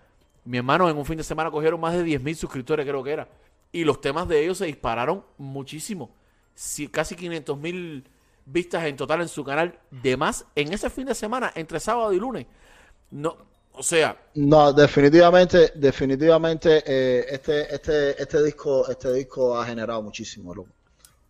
Mi 0.45 0.59
hermano 0.59 0.89
en 0.89 0.97
un 0.97 1.05
fin 1.05 1.17
de 1.17 1.25
semana 1.25 1.51
cogieron 1.51 1.81
más 1.81 1.95
de 1.95 2.03
10 2.03 2.23
mil 2.23 2.37
suscriptores, 2.37 2.87
creo 2.87 3.03
que 3.03 3.11
era. 3.11 3.29
Y 3.73 3.85
los 3.85 4.01
temas 4.01 4.29
de 4.29 4.43
ellos 4.43 4.59
se 4.59 4.67
dispararon 4.67 5.25
muchísimo. 5.39 6.11
Casi 6.91 7.17
500 7.17 7.59
mil 7.59 8.05
vistas 8.45 8.85
en 8.85 8.97
total 8.97 9.23
en 9.23 9.29
su 9.29 9.45
canal. 9.45 9.79
De 9.91 10.17
más 10.17 10.45
en 10.55 10.73
ese 10.73 10.89
fin 10.89 11.07
de 11.07 11.15
semana, 11.15 11.53
entre 11.55 11.81
sábado 11.81 12.13
y 12.13 12.19
lunes. 12.19 12.47
No, 13.11 13.37
o 13.73 13.83
sea, 13.83 14.17
No, 14.35 14.73
definitivamente, 14.73 15.73
definitivamente 15.75 16.83
eh, 16.87 17.27
este, 17.29 17.75
este, 17.75 18.23
este 18.23 18.43
disco, 18.43 18.89
este 18.89 19.13
disco 19.13 19.59
ha 19.59 19.67
generado 19.67 20.03
muchísimo, 20.03 20.55
loco. 20.55 20.71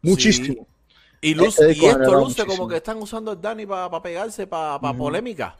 Muchísimo. 0.03 0.67
Y, 1.21 1.35
luz, 1.35 1.59
Este 1.59 1.73
y 1.73 1.87
esto 1.87 2.21
luce 2.21 2.45
como 2.47 2.69
que 2.69 2.77
están 2.77 2.99
usando 2.99 3.33
el 3.33 3.41
Dani 3.41 3.67
para 3.67 4.03
pegarse, 4.03 4.47
para 4.47 4.79
polémica. 4.93 5.57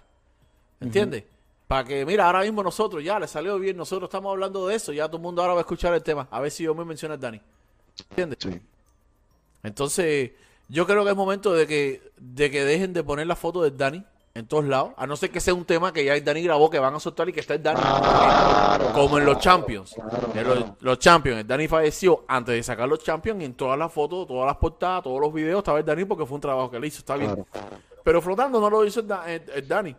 ¿Entiendes? 0.81 1.25
Para 1.67 1.85
que, 1.85 2.07
mira, 2.07 2.27
ahora 2.27 2.43
mismo 2.43 2.63
nosotros 2.63 3.03
ya 3.03 3.19
le 3.19 3.27
salió 3.27 3.59
bien, 3.59 3.77
nosotros 3.77 4.09
estamos 4.09 4.31
hablando 4.31 4.69
de 4.69 4.77
eso, 4.77 4.93
ya 4.93 5.07
todo 5.09 5.17
el 5.17 5.23
mundo 5.25 5.43
ahora 5.43 5.55
va 5.55 5.61
a 5.61 5.63
escuchar 5.63 5.93
el 5.95 6.03
tema. 6.03 6.29
A 6.31 6.41
ver 6.41 6.51
si 6.51 6.63
yo 6.63 6.75
me 6.75 6.85
menciona 6.85 7.15
el 7.15 7.21
Dani. 7.21 7.41
¿Entiendes? 8.11 8.39
Sí. 8.41 8.61
Entonces, 9.63 10.31
yo 10.69 10.87
creo 10.87 11.05
que 11.05 11.11
es 11.11 11.17
momento 11.17 11.53
de 11.53 11.67
que, 11.67 12.13
de 12.19 12.51
que 12.51 12.65
dejen 12.65 12.93
de 12.93 13.03
poner 13.03 13.27
la 13.27 13.35
foto 13.35 13.63
del 13.63 13.77
Dani 13.77 14.05
en 14.37 14.47
todos 14.47 14.65
lados, 14.67 14.93
a 14.97 15.07
no 15.07 15.17
ser 15.17 15.31
que 15.31 15.41
sea 15.41 15.55
un 15.55 15.65
tema 15.65 15.93
que 15.93 16.05
ya 16.05 16.15
el 16.15 16.25
Dani 16.25 16.43
grabó, 16.43 16.69
que 16.69 16.79
van 16.79 16.95
a 16.95 17.01
soltar 17.01 17.29
y 17.29 17.33
que 17.33 17.41
está 17.41 17.55
el 17.55 17.63
Dani. 17.63 17.81
como 18.93 19.19
en 19.19 19.25
los 19.25 19.39
Champions. 19.39 19.95
En 20.35 20.47
los, 20.47 20.65
los 20.81 20.99
Champions, 20.99 21.41
el 21.41 21.47
Dani 21.47 21.67
falleció 21.69 22.25
antes 22.29 22.55
de 22.55 22.63
sacar 22.63 22.89
los 22.89 23.03
Champions 23.03 23.41
y 23.43 23.45
en 23.47 23.55
todas 23.55 23.79
las 23.79 23.93
fotos, 23.93 24.27
todas 24.27 24.47
las 24.47 24.57
portadas, 24.57 25.03
todos 25.03 25.21
los 25.21 25.33
videos 25.33 25.59
estaba 25.59 25.79
el 25.79 25.85
Dani 25.85 26.05
porque 26.05 26.27
fue 26.27 26.35
un 26.37 26.41
trabajo 26.41 26.71
que 26.71 26.79
le 26.79 26.87
hizo, 26.87 26.99
está 26.99 27.17
bien. 27.17 27.47
Pero 28.05 28.21
flotando 28.23 28.61
no 28.61 28.69
lo 28.71 28.85
hizo 28.85 29.01
el, 29.01 29.09
Da- 29.09 29.31
el- 29.33 29.43
el 29.55 29.67
Dani. 29.69 29.97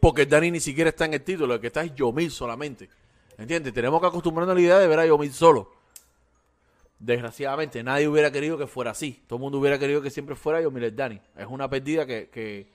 Porque 0.00 0.22
el 0.22 0.28
Dani 0.28 0.50
ni 0.52 0.60
siquiera 0.60 0.90
está 0.90 1.04
en 1.06 1.14
el 1.14 1.22
título, 1.22 1.54
el 1.54 1.60
que 1.60 1.66
está 1.68 1.82
es 1.82 1.94
Yomil 1.94 2.30
solamente. 2.30 2.88
¿Entiendes? 3.36 3.72
Tenemos 3.74 4.00
que 4.00 4.06
acostumbrarnos 4.06 4.52
a 4.52 4.54
la 4.54 4.60
idea 4.60 4.78
de 4.78 4.86
ver 4.86 4.98
a 5.00 5.06
Yomil 5.06 5.32
solo. 5.32 5.70
Desgraciadamente, 7.00 7.82
nadie 7.82 8.08
hubiera 8.08 8.30
querido 8.32 8.58
que 8.58 8.66
fuera 8.66 8.90
así. 8.90 9.22
Todo 9.26 9.36
el 9.36 9.40
mundo 9.42 9.58
hubiera 9.58 9.78
querido 9.78 10.02
que 10.02 10.10
siempre 10.10 10.34
fuera 10.34 10.60
Yomil 10.60 10.84
el 10.84 10.96
Dani. 10.96 11.20
Es 11.36 11.46
una 11.48 11.68
pérdida 11.70 12.04
que, 12.06 12.28
que- 12.28 12.66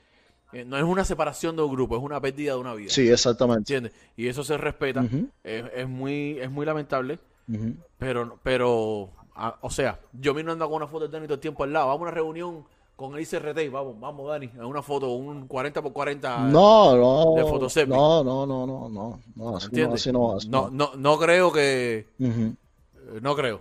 que 0.52 0.64
no 0.66 0.78
es 0.78 0.84
una 0.84 1.04
separación 1.04 1.56
de 1.56 1.64
un 1.64 1.72
grupo, 1.72 1.98
es 1.98 2.04
una 2.04 2.22
pérdida 2.22 2.54
de 2.54 2.60
una 2.60 2.74
vida. 2.76 2.90
Sí, 2.92 3.10
exactamente. 3.10 3.60
¿Entiendes? 3.76 3.92
Y 4.16 4.28
eso 4.28 4.44
se 4.44 4.56
respeta. 4.56 5.04
Es, 5.44 5.64
es 5.76 5.88
muy 5.90 6.38
es 6.40 6.50
muy 6.52 6.64
lamentable. 6.66 7.18
Ujú. 7.52 7.74
Pero, 7.98 8.38
pero 8.44 9.10
ah, 9.36 9.58
o 9.62 9.70
sea, 9.72 10.00
yo 10.14 10.34
mismo 10.36 10.52
ando 10.52 10.68
con 10.68 10.76
una 10.78 10.88
foto 10.88 11.08
de 11.08 11.12
Dani 11.12 11.26
todo 11.26 11.34
el 11.36 11.40
tiempo 11.40 11.64
al 11.64 11.74
lado. 11.74 11.88
Vamos 11.88 12.02
a 12.02 12.04
una 12.04 12.12
reunión 12.12 12.64
con 12.96 13.16
el 13.16 13.22
ICRT. 13.22 13.72
Vamos, 13.72 14.00
vamos, 14.00 14.30
Dani. 14.30 14.46
En 14.54 14.64
una 14.64 14.84
foto, 14.84 15.10
un 15.10 15.48
40 15.48 15.82
por 15.82 15.92
40. 15.92 16.38
No, 16.50 16.96
no. 16.96 17.34
de 17.36 17.50
Photoseptic. 17.50 17.94
No, 17.94 18.24
no, 18.24 18.46
no, 18.46 18.68
no, 18.68 18.90
no. 18.90 19.20
No, 19.36 19.58
así 19.58 19.66
no, 19.66 19.70
¿Entiendes? 19.72 20.02
así 20.02 20.12
no, 20.12 20.36
así 20.38 20.48
no, 20.50 20.70
no, 20.70 20.92
no 20.96 21.18
creo 21.18 21.52
que. 21.52 22.06
Ujú. 22.20 22.54
eh, 23.16 23.20
No 23.22 23.36
creo. 23.36 23.60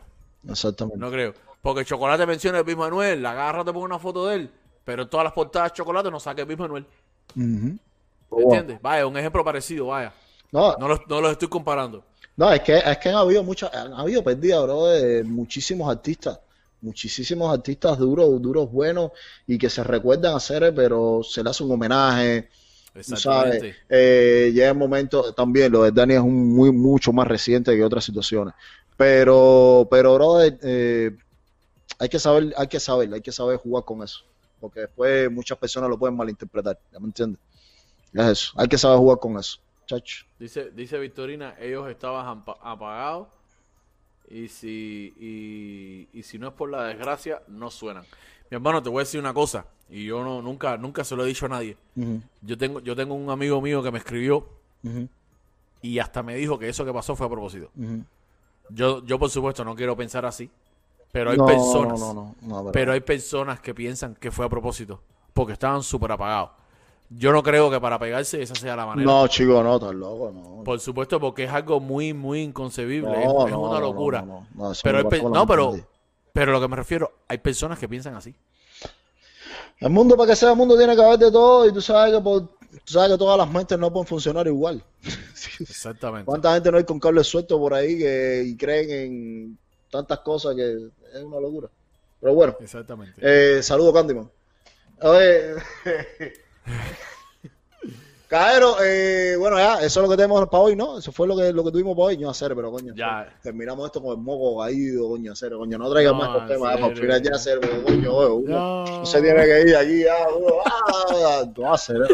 Exactamente. 0.48 0.98
No 0.98 1.10
creo. 1.10 1.34
Porque 1.60 1.84
Chocolate 1.84 2.26
menciona 2.26 2.58
el 2.58 2.64
Luis 2.64 2.76
Manuel. 2.76 3.22
La 3.22 3.34
garra 3.34 3.64
te 3.64 3.72
pone 3.72 3.84
una 3.84 3.98
foto 3.98 4.26
de 4.26 4.36
él. 4.36 4.50
Pero 4.84 5.02
en 5.02 5.10
todas 5.10 5.24
las 5.24 5.32
portadas 5.32 5.72
de 5.72 5.76
Chocolate 5.76 6.10
no 6.10 6.18
saque 6.18 6.42
el 6.42 6.48
Luis 6.48 6.58
Manuel. 6.58 6.86
¿Entiendes? 7.34 8.80
Vaya, 8.82 9.06
un 9.06 9.16
ejemplo 9.16 9.44
parecido, 9.44 9.86
vaya. 9.86 10.12
No, 10.50 10.76
No 10.76 10.88
los, 10.88 11.00
no 11.08 11.20
los 11.20 11.32
estoy 11.32 11.48
comparando. 11.48 12.04
No, 12.36 12.50
es 12.52 12.60
que, 12.60 12.78
es 12.78 12.98
que 12.98 13.08
han 13.10 13.16
habido 13.16 13.42
muchas, 13.44 13.72
han 13.74 13.92
habido 13.92 14.24
pérdidas, 14.24 14.62
bro, 14.62 14.86
de 14.86 15.22
muchísimos 15.22 15.90
artistas, 15.90 16.40
muchísimos 16.80 17.52
artistas 17.52 17.98
duros, 17.98 18.40
duros, 18.40 18.70
buenos, 18.70 19.12
y 19.46 19.58
que 19.58 19.68
se 19.68 19.84
recuerdan 19.84 20.34
hacer, 20.34 20.72
pero 20.74 21.22
se 21.22 21.42
le 21.44 21.50
hace 21.50 21.62
un 21.62 21.72
homenaje, 21.72 22.48
tú 22.94 23.16
sabes. 23.16 23.56
Exactamente. 23.56 23.76
Eh, 23.88 24.50
llega 24.54 24.70
el 24.70 24.76
momento, 24.76 25.34
también 25.34 25.70
lo 25.70 25.82
de 25.82 25.92
Dani 25.92 26.14
es 26.14 26.20
un 26.20 26.54
muy, 26.54 26.72
mucho 26.72 27.12
más 27.12 27.28
reciente 27.28 27.76
que 27.76 27.84
otras 27.84 28.04
situaciones. 28.04 28.54
Pero, 28.96 29.88
pero, 29.90 30.14
bro, 30.14 30.42
eh, 30.42 31.16
hay 31.98 32.08
que 32.08 32.18
saber, 32.18 32.52
hay 32.56 32.68
que 32.68 32.80
saber, 32.80 33.12
hay 33.12 33.20
que 33.20 33.32
saber 33.32 33.56
jugar 33.58 33.84
con 33.84 34.02
eso. 34.02 34.24
Porque 34.60 34.80
después 34.80 35.30
muchas 35.30 35.58
personas 35.58 35.90
lo 35.90 35.98
pueden 35.98 36.16
malinterpretar, 36.16 36.78
¿ya 36.92 37.00
me 37.00 37.06
entiendes? 37.06 37.40
Es 38.12 38.26
eso, 38.26 38.52
hay 38.56 38.68
que 38.68 38.78
saber 38.78 38.98
jugar 38.98 39.18
con 39.18 39.38
eso, 39.38 39.58
chacho. 39.86 40.24
Dice, 40.38 40.70
dice 40.70 40.98
Victorina, 40.98 41.56
ellos 41.58 41.88
estaban 41.88 42.44
apagados 42.62 43.28
y 44.28 44.48
si, 44.48 45.14
y, 45.18 46.08
y 46.18 46.22
si 46.22 46.38
no 46.38 46.48
es 46.48 46.54
por 46.54 46.70
la 46.70 46.84
desgracia, 46.84 47.42
no 47.48 47.70
suenan. 47.70 48.04
Mi 48.50 48.56
hermano, 48.56 48.82
te 48.82 48.88
voy 48.88 49.00
a 49.00 49.04
decir 49.04 49.18
una 49.18 49.34
cosa, 49.34 49.66
y 49.88 50.04
yo 50.06 50.22
no 50.22 50.42
nunca 50.42 50.76
nunca 50.76 51.04
se 51.04 51.16
lo 51.16 51.24
he 51.24 51.28
dicho 51.28 51.46
a 51.46 51.48
nadie. 51.48 51.76
Yo 52.42 52.56
tengo 52.56 52.80
yo 52.80 52.94
tengo 52.94 53.14
un 53.14 53.30
amigo 53.30 53.60
mío 53.60 53.82
que 53.82 53.90
me 53.90 53.98
escribió 53.98 54.46
y 55.80 55.98
hasta 55.98 56.22
me 56.22 56.36
dijo 56.36 56.58
que 56.58 56.68
eso 56.68 56.84
que 56.84 56.92
pasó 56.92 57.16
fue 57.16 57.26
a 57.26 57.30
propósito. 57.30 57.70
ujú. 57.76 58.04
Yo 58.68 59.04
yo 59.04 59.18
por 59.18 59.30
supuesto 59.30 59.64
no 59.64 59.74
quiero 59.74 59.96
pensar 59.96 60.24
así, 60.24 60.50
pero 61.12 61.30
hay 61.30 61.38
No, 61.38 61.46
personas, 61.46 62.00
no, 62.00 62.34
no, 62.42 62.72
pero 62.72 62.92
hay 62.92 63.00
personas 63.00 63.60
que 63.60 63.74
piensan 63.74 64.14
que 64.14 64.30
fue 64.30 64.46
a 64.46 64.48
propósito, 64.48 65.00
porque 65.34 65.52
estaban 65.54 65.82
súper 65.82 66.12
apagados. 66.12 66.50
Yo 67.10 67.32
no 67.32 67.42
creo 67.42 67.70
que 67.70 67.78
para 67.80 67.98
pegarse 67.98 68.40
esa 68.40 68.54
sea 68.54 68.74
la 68.74 68.86
manera. 68.86 69.10
No, 69.10 69.26
chico, 69.28 69.62
no, 69.62 69.74
estás 69.76 69.94
loco, 69.94 70.30
no. 70.32 70.64
Por 70.64 70.80
supuesto, 70.80 71.20
porque 71.20 71.44
es 71.44 71.50
algo 71.50 71.78
muy, 71.80 72.14
muy 72.14 72.40
inconcebible. 72.40 73.24
Es, 73.24 73.28
una 73.30 73.80
locura. 73.80 74.24
pero, 74.82 74.98
hay 74.98 75.04
pe- 75.04 75.22
no, 75.22 75.46
pero, 75.46 75.74
pero 76.32 76.52
lo 76.52 76.60
que 76.60 76.68
me 76.68 76.76
refiero, 76.76 77.12
hay 77.28 77.38
personas 77.38 77.78
que 77.78 77.88
piensan 77.88 78.14
así. 78.14 78.34
El 79.80 79.90
mundo, 79.90 80.16
para 80.16 80.30
que 80.30 80.36
sea 80.36 80.54
mundo, 80.54 80.78
tiene 80.78 80.94
que 80.94 81.02
haber 81.02 81.18
de 81.18 81.30
todo 81.30 81.66
y 81.66 81.72
tú 81.72 81.80
sabes 81.82 82.14
que, 82.14 82.20
por- 82.20 82.48
tú 82.84 82.92
sabes 82.92 83.10
que 83.12 83.18
todas 83.18 83.38
las 83.38 83.50
mentes 83.50 83.78
no 83.78 83.92
pueden 83.92 84.06
funcionar 84.06 84.46
igual. 84.46 84.82
Exactamente. 85.60 86.26
¿Cuánta 86.26 86.54
gente 86.54 86.70
no 86.70 86.78
hay 86.78 86.84
con 86.84 86.98
cables 87.00 87.26
sueltos 87.26 87.58
por 87.58 87.74
ahí 87.74 87.98
que 87.98 88.42
y 88.46 88.56
creen 88.56 88.90
en 88.90 89.58
tantas 89.90 90.20
cosas 90.20 90.54
que 90.54 90.72
es 91.14 91.22
una 91.22 91.40
locura? 91.40 91.68
Pero 92.20 92.34
bueno, 92.34 92.56
Exactamente. 92.60 93.20
eh, 93.20 93.62
saludo 93.62 93.92
Candyman. 93.92 94.30
A 95.00 95.10
ver, 95.10 95.56
Caero, 98.32 98.76
eh, 98.82 99.36
bueno, 99.38 99.58
ya, 99.58 99.74
eso 99.82 100.00
es 100.00 100.02
lo 100.02 100.08
que 100.08 100.16
tenemos 100.16 100.48
para 100.48 100.62
hoy, 100.62 100.74
¿no? 100.74 100.96
Eso 100.96 101.12
fue 101.12 101.28
lo 101.28 101.36
que, 101.36 101.52
lo 101.52 101.62
que 101.62 101.70
tuvimos 101.70 101.94
para 101.94 102.06
hoy, 102.06 102.16
no 102.16 102.30
hacer, 102.30 102.56
pero 102.56 102.72
coño. 102.72 102.94
Ya. 102.96 103.28
Terminamos 103.42 103.84
esto 103.84 104.02
con 104.02 104.12
el 104.12 104.24
moco 104.24 104.62
caído, 104.62 105.06
coño, 105.06 105.32
hacer, 105.32 105.52
coño. 105.52 105.76
No 105.76 105.90
traigas 105.90 106.14
No, 106.14 106.18
más 106.18 106.40
en 106.40 106.48
temas, 106.48 106.80
para 106.80 106.96
final 106.96 107.22
ya 107.22 107.34
hacer, 107.34 107.60
coño, 107.60 108.10
oye, 108.10 108.30
uno, 108.30 108.58
No. 108.58 108.84
no 109.00 109.04
se 109.04 109.20
tiene 109.20 109.44
que 109.44 109.60
ir 109.68 109.76
allí 109.76 110.04
ya, 110.04 110.14
uno, 110.34 110.54
ah, 110.64 111.44
no 111.54 111.62
va 111.62 111.70
a 111.72 111.74
hacer 111.74 111.98
¿no? 111.98 112.08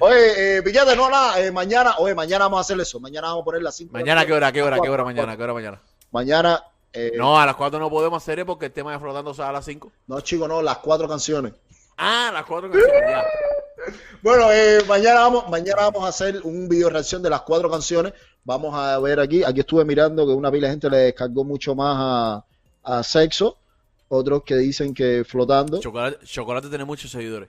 Oye, 0.00 0.56
eh, 0.58 0.60
Villate, 0.60 0.94
no, 0.94 1.08
nada, 1.08 1.40
eh, 1.40 1.50
mañana, 1.50 1.94
oye, 1.96 2.14
mañana 2.14 2.44
vamos 2.44 2.58
a 2.58 2.60
hacer 2.60 2.78
eso, 2.78 3.00
mañana 3.00 3.28
vamos 3.28 3.40
a 3.40 3.44
poner 3.46 3.62
las 3.62 3.74
5. 3.74 3.90
Mañana, 3.94 4.26
¿qué 4.26 4.34
hora? 4.34 4.52
¿Qué 4.52 4.62
hora? 4.62 4.78
¿Qué 4.78 4.90
hora 4.90 5.02
mañana? 5.02 5.34
¿Qué 5.34 5.42
hora 5.44 5.54
mañana? 5.54 5.80
Mañana, 6.10 6.62
eh, 6.92 7.12
no. 7.16 7.24
No, 7.24 7.40
a 7.40 7.46
las 7.46 7.56
4 7.56 7.78
no 7.78 7.88
podemos 7.88 8.22
hacer 8.22 8.44
porque 8.44 8.66
el 8.66 8.72
tema 8.72 8.92
de 8.92 8.98
flotando 8.98 9.32
sale 9.32 9.48
a 9.48 9.52
las 9.52 9.64
5. 9.64 9.90
chicos, 10.24 10.46
no, 10.46 10.60
las 10.60 10.76
cuatro 10.76 11.08
canciones. 11.08 11.54
Ah, 11.96 12.28
las 12.34 12.44
4 12.44 12.70
canciones, 12.70 13.00
ya. 13.08 13.24
Bueno, 14.22 14.50
eh, 14.52 14.78
mañana 14.86 15.20
vamos, 15.20 15.48
mañana 15.48 15.82
vamos 15.82 16.04
a 16.04 16.08
hacer 16.08 16.40
un 16.44 16.68
video 16.68 16.90
reacción 16.90 17.22
de 17.22 17.30
las 17.30 17.42
cuatro 17.42 17.70
canciones. 17.70 18.12
Vamos 18.44 18.74
a 18.74 18.98
ver 18.98 19.20
aquí, 19.20 19.44
aquí 19.44 19.60
estuve 19.60 19.84
mirando 19.84 20.26
que 20.26 20.32
una 20.32 20.50
pila 20.50 20.68
de 20.68 20.72
gente 20.72 20.90
le 20.90 20.96
descargó 20.98 21.44
mucho 21.44 21.74
más 21.74 21.96
a, 22.84 22.96
a 22.98 23.02
Sexo. 23.02 23.58
otros 24.08 24.42
que 24.44 24.56
dicen 24.56 24.94
que 24.94 25.24
flotando. 25.24 25.80
Chocolate, 25.80 26.24
Chocolate 26.24 26.68
tiene 26.68 26.84
muchos 26.84 27.10
seguidores. 27.10 27.48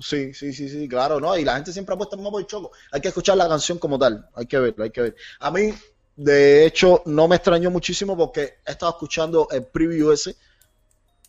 Sí, 0.00 0.34
sí, 0.34 0.52
sí, 0.52 0.68
sí, 0.68 0.88
claro, 0.88 1.20
¿no? 1.20 1.36
Y 1.38 1.44
la 1.44 1.54
gente 1.54 1.72
siempre 1.72 1.94
apuesta 1.94 2.16
más 2.16 2.30
por 2.30 2.40
el 2.40 2.46
Choco. 2.46 2.70
Hay 2.92 3.00
que 3.00 3.08
escuchar 3.08 3.36
la 3.36 3.48
canción 3.48 3.78
como 3.78 3.98
tal, 3.98 4.28
hay 4.34 4.46
que 4.46 4.58
verlo, 4.58 4.84
hay 4.84 4.90
que 4.90 5.00
ver. 5.00 5.16
A 5.40 5.50
mí, 5.50 5.72
de 6.16 6.66
hecho, 6.66 7.02
no 7.06 7.26
me 7.26 7.36
extrañó 7.36 7.70
muchísimo 7.70 8.14
porque 8.16 8.58
he 8.66 8.72
estado 8.72 8.92
escuchando 8.92 9.48
el 9.50 9.64
preview 9.64 10.12
ese, 10.12 10.36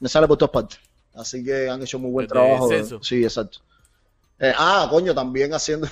me 0.01 0.09
sale 0.09 0.27
por 0.27 0.37
todas 0.37 0.51
partes. 0.51 0.79
Así 1.15 1.43
que 1.43 1.69
han 1.69 1.81
hecho 1.81 1.97
muy 1.97 2.11
buen 2.11 2.27
trabajo. 2.27 2.69
Sí, 3.01 3.23
exacto. 3.23 3.59
Eh, 4.39 4.53
ah, 4.57 4.87
coño, 4.89 5.13
también 5.15 5.53
haciendo 5.53 5.87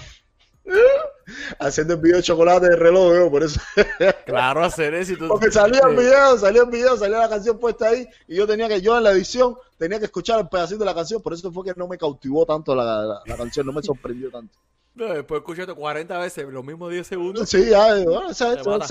haciendo 1.60 1.94
el 1.96 2.00
video 2.02 2.18
de 2.18 2.24
chocolate 2.24 2.70
de 2.70 2.76
reloj, 2.76 3.12
veo, 3.12 3.32
por 3.32 3.44
eso. 3.44 3.60
Claro, 4.26 4.64
hacer 4.64 4.94
eso 4.94 5.14
y 5.14 5.18
tú- 5.18 5.28
Porque 5.28 5.52
salía 5.52 5.82
el 5.88 5.96
video, 5.96 6.38
salía 6.38 6.62
el 6.64 6.70
video, 6.70 6.98
salía 6.98 7.20
la 7.20 7.30
canción 7.30 7.60
puesta 7.60 7.88
ahí 7.88 8.08
y 8.28 8.36
yo 8.36 8.48
tenía 8.48 8.68
que, 8.68 8.82
yo 8.82 8.98
en 8.98 9.04
la 9.04 9.12
edición 9.12 9.56
tenía 9.78 10.00
que 10.00 10.06
escuchar 10.06 10.40
el 10.40 10.48
pedacito 10.48 10.80
de 10.80 10.86
la 10.86 10.96
canción, 10.96 11.22
por 11.22 11.34
eso 11.34 11.52
fue 11.52 11.64
que 11.66 11.74
no 11.76 11.88
me 11.88 11.98
cautivó 11.98 12.46
tanto 12.46 12.76
la, 12.76 12.84
la- 13.06 13.22
la 13.26 13.38
canción, 13.38 13.66
no 13.66 13.74
me 13.74 13.82
sorprendió 13.84 14.30
tanto. 14.32 14.58
No, 14.96 15.14
después 15.14 15.40
escuchaste 15.42 15.74
40 15.74 16.18
veces 16.20 16.46
los 16.48 16.64
mismos 16.64 16.90
10 16.90 17.06
segundos. 17.06 17.50
Sí, 17.50 17.66
ya, 17.70 17.96
bueno, 18.06 18.34
ah. 18.82 18.88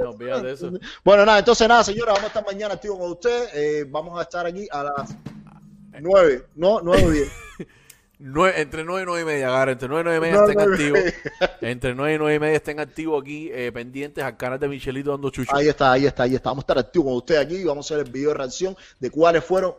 No, 0.00 0.16
de 0.42 0.52
eso. 0.52 0.70
Bueno, 1.04 1.24
nada, 1.24 1.38
entonces 1.38 1.68
nada, 1.68 1.84
señora, 1.84 2.12
vamos 2.12 2.24
a 2.24 2.26
estar 2.28 2.44
mañana 2.44 2.74
activos 2.74 2.98
con 2.98 3.12
usted, 3.12 3.48
eh, 3.54 3.86
vamos 3.88 4.18
a 4.18 4.22
estar 4.22 4.46
aquí 4.46 4.66
a 4.70 4.82
las 4.82 5.14
9, 6.00 6.46
no, 6.56 6.80
9 6.82 7.04
o 7.06 7.10
10. 7.10 7.28
Entre 8.22 8.84
9 8.84 9.02
y 9.02 9.06
9 9.06 9.22
y 9.22 9.24
media, 9.24 9.50
Gara, 9.50 9.72
entre 9.72 9.88
9 9.88 10.00
y 10.02 10.04
9 10.04 10.18
y 10.18 10.20
media 10.20 10.34
No, 10.34 10.46
estén 10.46 10.58
no, 10.58 10.66
no. 10.66 10.72
activos. 10.74 11.00
Entre 11.62 11.94
9 11.94 12.14
y 12.14 12.18
9 12.18 12.34
y 12.34 12.38
media 12.38 12.56
estén 12.56 12.78
activos 12.80 13.22
aquí, 13.22 13.50
eh, 13.50 13.72
pendientes 13.72 14.22
al 14.22 14.36
canal 14.36 14.58
de 14.60 14.68
Michelito 14.68 15.10
dando 15.12 15.30
chucho. 15.30 15.56
Ahí 15.56 15.68
está, 15.68 15.92
ahí 15.92 16.04
está, 16.04 16.24
ahí 16.24 16.34
está. 16.34 16.50
Vamos 16.50 16.62
a 16.62 16.64
estar 16.64 16.78
activos 16.78 17.06
con 17.06 17.14
usted 17.14 17.36
aquí 17.36 17.56
y 17.56 17.64
vamos 17.64 17.90
a 17.90 17.94
hacer 17.94 18.06
el 18.06 18.12
video 18.12 18.30
de 18.30 18.34
reacción 18.36 18.76
de 18.98 19.10
cuáles 19.10 19.42
fueron, 19.42 19.74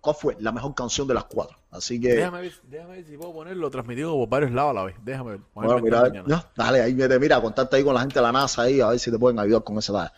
cuál 0.00 0.16
fue 0.16 0.36
la 0.40 0.50
mejor 0.50 0.74
canción 0.74 1.06
de 1.06 1.14
las 1.14 1.24
cuatro. 1.24 1.56
Así 1.70 2.00
que, 2.00 2.14
Déjame 2.14 2.40
ver, 2.40 2.52
déjame 2.64 2.96
ver 2.96 3.04
si 3.06 3.16
puedo 3.16 3.32
ponerlo 3.32 3.70
transmitido 3.70 4.14
por 4.14 4.28
varios 4.28 4.50
lados 4.50 4.70
a 4.70 4.74
la 4.74 4.84
vez. 4.84 4.96
Déjame 5.04 5.30
ver. 5.30 5.40
Bueno, 5.54 5.78
mira, 5.78 6.12
ya, 6.26 6.50
dale, 6.56 6.82
ahí 6.82 6.94
mira, 6.94 7.40
contacta 7.40 7.76
ahí 7.76 7.84
con 7.84 7.94
la 7.94 8.00
gente 8.00 8.16
de 8.16 8.22
la 8.22 8.32
NASA 8.32 8.62
ahí, 8.62 8.80
a 8.80 8.88
ver 8.88 8.98
si 8.98 9.12
te 9.12 9.18
pueden 9.18 9.38
ayudar 9.38 9.62
con 9.62 9.78
esa 9.78 9.92
tarea. 9.92 10.12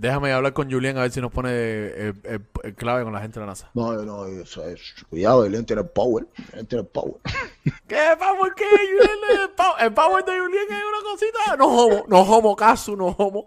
Déjame 0.00 0.32
hablar 0.32 0.52
con 0.52 0.70
Julián 0.70 0.96
a 0.96 1.02
ver 1.02 1.10
si 1.10 1.20
nos 1.20 1.32
pone 1.32 1.50
el, 1.50 2.14
el- 2.24 2.42
el 2.62 2.74
clave 2.74 3.02
con 3.04 3.12
la 3.12 3.20
gente 3.20 3.40
de 3.40 3.46
la 3.46 3.52
NASA. 3.52 3.70
No, 3.74 3.92
no, 4.04 4.26
eso 4.26 4.64
es, 4.64 4.94
cuidado, 5.10 5.48
León 5.48 5.64
tiene 5.64 5.82
el 5.82 5.88
power, 5.88 6.26
tiene 6.68 6.82
el 6.82 6.86
power. 6.86 7.16
¿Qué 7.88 8.16
power 8.18 8.52
qué? 8.56 8.64
Julián, 8.64 9.42
el, 9.42 9.50
power, 9.50 9.74
el 9.84 9.92
power 9.92 10.24
de 10.24 10.38
Julián 10.38 10.66
es 10.70 10.84
una 10.84 11.10
cosita. 11.10 11.56
No 11.56 11.66
homo, 11.66 12.04
no 12.08 12.20
homo 12.20 12.54
caso, 12.56 12.94
no 12.94 13.06
homo. 13.08 13.46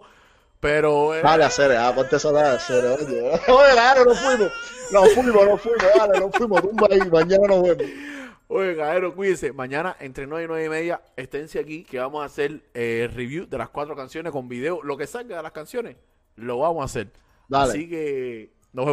Pero 0.60 1.14
eh, 1.14 1.22
Dale, 1.22 1.44
hacer, 1.44 1.72
ah, 1.76 1.92
ponte 1.94 2.16
esa 2.16 2.32
tarea, 2.32 2.52
hacer, 2.52 2.84
oye, 2.84 3.20
oye, 3.48 3.74
dale, 3.74 4.04
nos 4.04 4.20
fuimos, 4.20 4.52
nos 4.92 5.12
fuimos, 5.14 5.44
nos 5.46 5.60
fuimos, 5.60 5.82
dale, 5.96 6.20
nos 6.20 6.30
fuimos, 6.32 6.60
tumba 6.62 6.86
ahí, 6.90 7.00
mañana 7.10 7.46
nos 7.48 7.62
vemos. 7.62 7.84
Oye, 8.48 8.74
Gaero, 8.74 9.14
cuídense. 9.14 9.52
Mañana 9.52 9.96
entre 9.98 10.26
9 10.26 10.44
y 10.44 10.48
9 10.48 10.64
y 10.66 10.68
media, 10.68 11.00
esténse 11.16 11.58
aquí 11.58 11.82
que 11.84 11.98
vamos 11.98 12.22
a 12.22 12.26
hacer 12.26 12.60
eh, 12.74 13.08
review 13.12 13.46
de 13.46 13.56
las 13.58 13.70
cuatro 13.70 13.96
canciones 13.96 14.30
con 14.30 14.48
video. 14.48 14.82
Lo 14.82 14.96
que 14.98 15.06
salga 15.06 15.38
de 15.38 15.42
las 15.42 15.52
canciones, 15.52 15.96
lo 16.36 16.58
vamos 16.58 16.82
a 16.82 16.84
hacer. 16.84 17.12
Dale. 17.48 17.72
Así 17.72 17.88
que 17.88 18.50
nos 18.72 18.86
vemos. 18.86 18.90